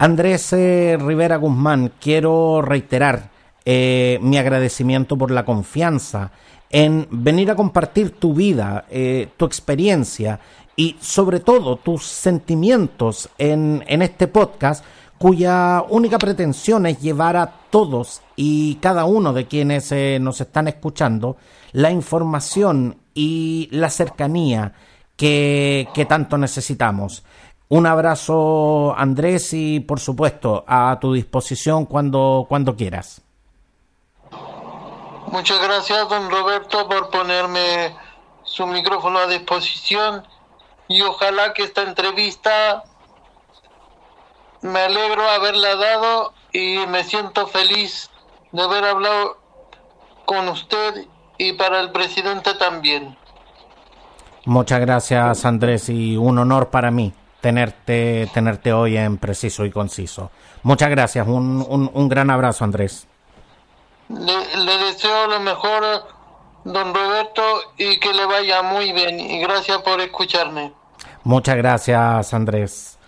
Andrés 0.00 0.54
eh, 0.54 0.96
Rivera 0.98 1.36
Guzmán, 1.36 1.92
quiero 2.00 2.62
reiterar 2.62 3.28
eh, 3.66 4.18
mi 4.22 4.38
agradecimiento 4.38 5.18
por 5.18 5.30
la 5.30 5.44
confianza 5.44 6.30
en 6.70 7.06
venir 7.10 7.50
a 7.50 7.54
compartir 7.54 8.12
tu 8.12 8.32
vida, 8.32 8.86
eh, 8.88 9.28
tu 9.36 9.44
experiencia 9.44 10.40
y 10.74 10.96
sobre 11.02 11.40
todo 11.40 11.76
tus 11.76 12.06
sentimientos 12.06 13.28
en, 13.36 13.84
este 13.86 14.26
podcast 14.26 14.86
cuya 15.18 15.84
única 15.86 16.16
pretensión 16.16 16.86
es 16.86 16.98
llevar 17.02 17.36
a 17.36 17.52
todos 17.68 18.22
y 18.36 18.76
cada 18.76 19.04
uno 19.04 19.34
de 19.34 19.48
quienes 19.48 19.92
nos 20.18 20.40
están 20.40 20.66
escuchando 20.66 21.36
la 21.72 21.90
información 21.90 22.96
y 23.12 23.68
la 23.70 23.90
cercanía 23.90 24.72
que 25.14 26.06
tanto 26.08 26.38
necesitamos. 26.38 27.22
Un 27.72 27.86
abrazo, 27.86 28.96
Andrés, 28.98 29.52
y 29.52 29.78
por 29.78 30.00
supuesto, 30.00 30.64
a 30.66 30.98
tu 31.00 31.12
disposición 31.12 31.86
cuando, 31.86 32.44
cuando 32.48 32.74
quieras. 32.74 33.22
Muchas 35.28 35.62
gracias, 35.62 36.08
don 36.08 36.28
Roberto, 36.28 36.88
por 36.88 37.10
ponerme 37.10 37.94
su 38.42 38.66
micrófono 38.66 39.20
a 39.20 39.28
disposición 39.28 40.26
y 40.88 41.00
ojalá 41.02 41.52
que 41.52 41.62
esta 41.62 41.82
entrevista 41.82 42.82
me 44.62 44.80
alegro 44.80 45.30
haberla 45.30 45.76
dado 45.76 46.32
y 46.52 46.84
me 46.88 47.04
siento 47.04 47.46
feliz 47.46 48.10
de 48.50 48.62
haber 48.62 48.84
hablado 48.84 49.38
con 50.24 50.48
usted 50.48 51.06
y 51.38 51.52
para 51.52 51.78
el 51.78 51.92
presidente 51.92 52.52
también. 52.54 53.16
Muchas 54.44 54.80
gracias, 54.80 55.44
Andrés, 55.44 55.88
y 55.88 56.16
un 56.16 56.36
honor 56.38 56.70
para 56.70 56.90
mí 56.90 57.12
tenerte, 57.40 58.28
tenerte 58.32 58.72
hoy 58.72 58.96
en 58.96 59.18
preciso 59.18 59.64
y 59.64 59.70
conciso. 59.70 60.30
Muchas 60.62 60.90
gracias, 60.90 61.26
un, 61.26 61.90
un, 61.92 62.08
gran 62.08 62.30
abrazo 62.30 62.64
Andrés. 62.64 63.06
Le, 64.08 64.78
deseo 64.86 65.26
lo 65.28 65.40
mejor, 65.40 66.04
don 66.64 66.94
Roberto, 66.94 67.42
y 67.78 67.98
que 67.98 68.12
le 68.12 68.26
vaya 68.26 68.62
muy 68.62 68.92
bien. 68.92 69.18
Y 69.20 69.40
gracias 69.40 69.78
por 69.78 70.00
escucharme. 70.00 70.72
Muchas 71.24 71.56
gracias 71.56 72.34
Andrés. 72.34 72.98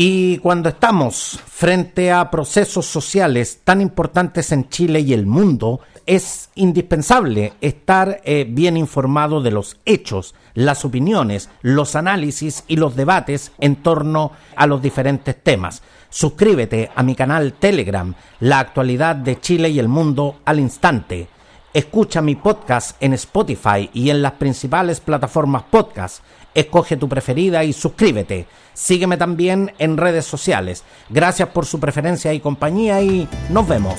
Y 0.00 0.38
cuando 0.38 0.68
estamos 0.68 1.40
frente 1.44 2.12
a 2.12 2.30
procesos 2.30 2.86
sociales 2.86 3.62
tan 3.64 3.80
importantes 3.80 4.52
en 4.52 4.68
Chile 4.68 5.00
y 5.00 5.12
el 5.12 5.26
mundo, 5.26 5.80
es 6.08 6.48
indispensable 6.54 7.52
estar 7.60 8.22
eh, 8.24 8.46
bien 8.48 8.78
informado 8.78 9.42
de 9.42 9.50
los 9.50 9.76
hechos, 9.84 10.34
las 10.54 10.86
opiniones, 10.86 11.50
los 11.60 11.96
análisis 11.96 12.64
y 12.66 12.76
los 12.76 12.96
debates 12.96 13.52
en 13.58 13.76
torno 13.76 14.32
a 14.56 14.66
los 14.66 14.80
diferentes 14.80 15.36
temas. 15.40 15.82
Suscríbete 16.08 16.90
a 16.96 17.02
mi 17.02 17.14
canal 17.14 17.52
Telegram, 17.52 18.14
La 18.40 18.58
actualidad 18.58 19.16
de 19.16 19.38
Chile 19.38 19.68
y 19.68 19.78
el 19.78 19.88
mundo 19.88 20.36
al 20.46 20.60
instante. 20.60 21.28
Escucha 21.74 22.22
mi 22.22 22.36
podcast 22.36 22.96
en 23.02 23.12
Spotify 23.12 23.90
y 23.92 24.08
en 24.08 24.22
las 24.22 24.32
principales 24.32 25.00
plataformas 25.00 25.64
podcast. 25.64 26.24
Escoge 26.54 26.96
tu 26.96 27.06
preferida 27.06 27.64
y 27.64 27.74
suscríbete. 27.74 28.46
Sígueme 28.72 29.18
también 29.18 29.74
en 29.78 29.98
redes 29.98 30.24
sociales. 30.24 30.84
Gracias 31.10 31.50
por 31.50 31.66
su 31.66 31.78
preferencia 31.78 32.32
y 32.32 32.40
compañía 32.40 33.02
y 33.02 33.28
nos 33.50 33.68
vemos 33.68 33.98